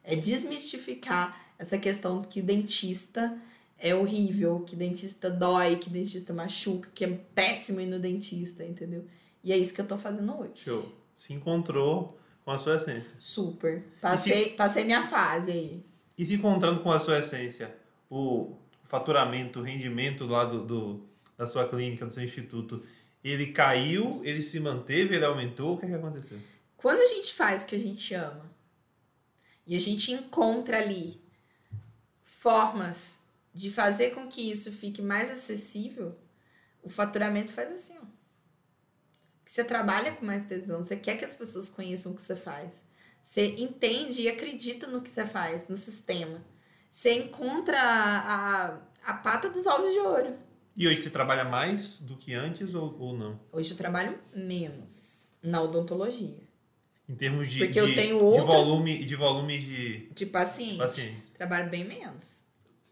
[0.02, 3.36] É desmistificar essa questão que o dentista
[3.78, 9.04] é horrível, que dentista dói, que dentista machuca, que é péssimo ir no dentista, entendeu?
[9.44, 10.64] E é isso que eu tô fazendo hoje.
[10.64, 10.92] Show.
[11.14, 13.14] Se encontrou com a sua essência.
[13.18, 13.84] Super.
[14.00, 15.84] Passei, passei minha fase aí.
[16.18, 17.74] E se encontrando com a sua essência,
[18.10, 22.84] o faturamento, o rendimento lá do, do- da sua clínica, do seu instituto,
[23.22, 25.74] ele caiu, ele se manteve, ele aumentou?
[25.74, 26.38] O que, é que aconteceu?
[26.76, 28.50] Quando a gente faz o que a gente ama
[29.66, 31.20] e a gente encontra ali
[32.24, 33.20] formas
[33.54, 36.16] de fazer com que isso fique mais acessível,
[36.82, 38.06] o faturamento faz assim, ó.
[39.44, 42.82] Você trabalha com mais tesão, você quer que as pessoas conheçam o que você faz.
[43.28, 46.42] Você entende e acredita no que você faz, no sistema.
[46.90, 50.34] Você encontra a, a, a pata dos ovos de ouro.
[50.74, 53.38] E hoje você trabalha mais do que antes ou, ou não?
[53.52, 56.40] Hoje eu trabalho menos na odontologia.
[57.06, 60.78] Em termos de, Porque de, eu tenho de volume de volume de De paciente.
[60.78, 61.28] pacientes.
[61.34, 62.44] Trabalho bem menos.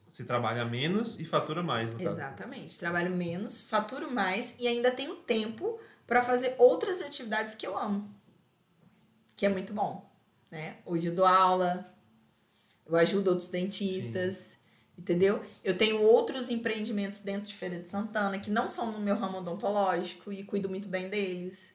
[0.07, 2.11] Você trabalha menos e fatura mais, no caso.
[2.11, 2.78] Exatamente.
[2.78, 8.14] Trabalho menos, faturo mais e ainda tenho tempo para fazer outras atividades que eu amo.
[9.34, 10.07] Que é muito bom,
[10.51, 10.77] né?
[10.85, 11.93] Hoje eu dou aula,
[12.87, 14.57] eu ajudo outros dentistas,
[14.99, 15.45] entendeu?
[15.65, 19.39] Eu tenho outros empreendimentos dentro de Feira de Santana que não são no meu ramo
[19.39, 21.75] odontológico e cuido muito bem deles.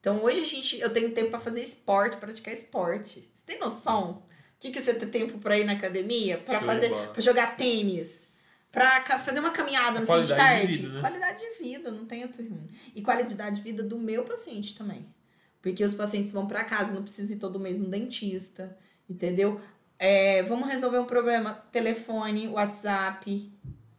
[0.00, 3.20] Então hoje a gente, eu tenho tempo para fazer esporte, praticar esporte.
[3.34, 4.22] Você tem noção?
[4.56, 6.38] O que, que você tem tempo para ir na academia?
[6.38, 8.26] Para fazer, para jogar tênis?
[8.70, 10.76] Pra ca- fazer uma caminhada no fim de Qualidade de tarde.
[10.78, 11.00] vida, né?
[11.00, 12.68] Qualidade de vida, não tem outro ruim.
[12.94, 15.06] E qualidade de vida do meu paciente também.
[15.62, 18.76] Porque os pacientes vão pra casa, não precisa ir todo mês no dentista,
[19.08, 19.60] entendeu?
[19.98, 23.52] É, vamos resolver um problema, telefone, WhatsApp,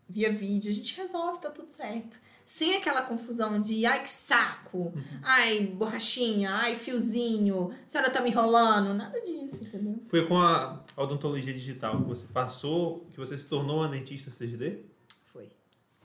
[0.08, 2.18] via vídeo, a gente resolve, tá tudo certo.
[2.46, 5.20] Sem aquela confusão de ai que saco, Uhum.
[5.22, 10.00] ai borrachinha, ai fiozinho, a senhora tá me enrolando, nada disso, entendeu?
[10.06, 14.78] Foi com a odontologia digital que você passou, que você se tornou uma dentista 6D?
[15.32, 15.44] Foi.
[15.44, 15.52] Isso.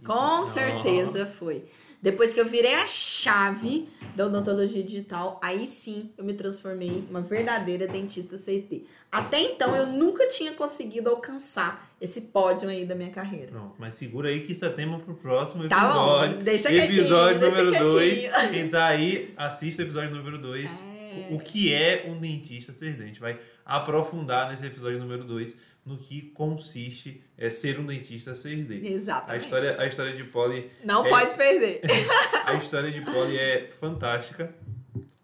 [0.03, 1.65] Com certeza foi.
[2.05, 7.07] Depois que eu virei a chave da odontologia digital, aí sim eu me transformei em
[7.09, 8.83] uma verdadeira dentista 6D.
[9.11, 13.53] Até então eu nunca tinha conseguido alcançar esse pódio aí da minha carreira.
[13.53, 16.45] Pronto, mas segura aí que isso é tema pro próximo Tá bom, episódio.
[16.45, 18.21] deixa quietinho, episódio deixa número 2.
[18.21, 18.51] quietinho.
[18.51, 20.83] Quem tá aí, assista o episódio número 2.
[20.83, 21.35] É.
[21.35, 23.01] O que é um dentista 6D?
[23.03, 28.33] A gente vai aprofundar nesse episódio número 2 no que consiste é, ser um dentista
[28.33, 28.83] 6D.
[28.83, 29.43] A Exatamente.
[29.45, 31.81] história, a história de Polly Não é- pode perder.
[32.47, 34.55] A história de Polly é fantástica,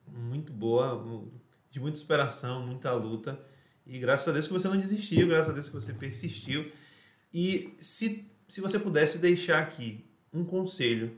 [0.06, 1.02] muito boa,
[1.70, 3.38] de muita superação, muita luta.
[3.86, 6.70] E graças a Deus que você não desistiu, graças a Deus que você persistiu.
[7.32, 11.16] E se, se você pudesse deixar aqui um conselho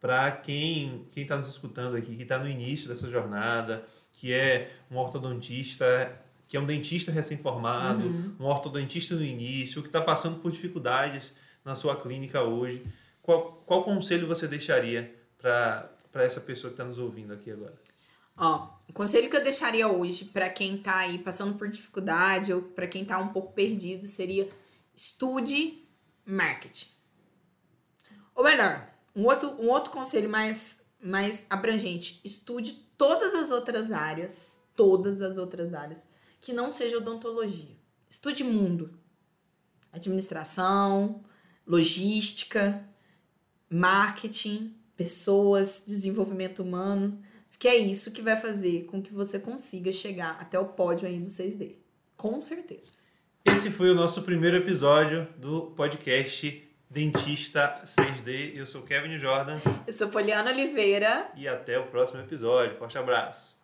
[0.00, 4.70] para quem quem está nos escutando aqui, que está no início dessa jornada, que é
[4.90, 6.12] um ortodontista,
[6.50, 11.32] que é um dentista recém-formado, um ortodontista no início, que está passando por dificuldades
[11.64, 12.82] na sua clínica hoje,
[13.22, 17.78] qual, qual conselho você deixaria para essa pessoa que está nos ouvindo aqui agora?
[18.36, 22.62] Ó, o conselho que eu deixaria hoje pra quem tá aí passando por dificuldade ou
[22.62, 24.48] pra quem tá um pouco perdido seria
[24.92, 25.84] estude
[26.26, 26.88] marketing.
[28.34, 34.58] Ou melhor, um outro, um outro conselho mais, mais abrangente, estude todas as outras áreas,
[34.74, 36.09] todas as outras áreas,
[36.40, 37.76] que não seja odontologia.
[38.08, 38.98] Estude mundo.
[39.92, 41.22] Administração,
[41.66, 42.84] logística,
[43.68, 47.20] marketing, pessoas, desenvolvimento humano.
[47.58, 51.18] Que é isso que vai fazer com que você consiga chegar até o pódio aí
[51.18, 51.74] do 6D.
[52.16, 53.00] Com certeza.
[53.44, 58.54] Esse foi o nosso primeiro episódio do podcast Dentista 6D.
[58.54, 61.30] Eu sou Kevin Jordan Eu sou Poliana Oliveira.
[61.36, 62.76] e até o próximo episódio.
[62.78, 63.59] Forte abraço.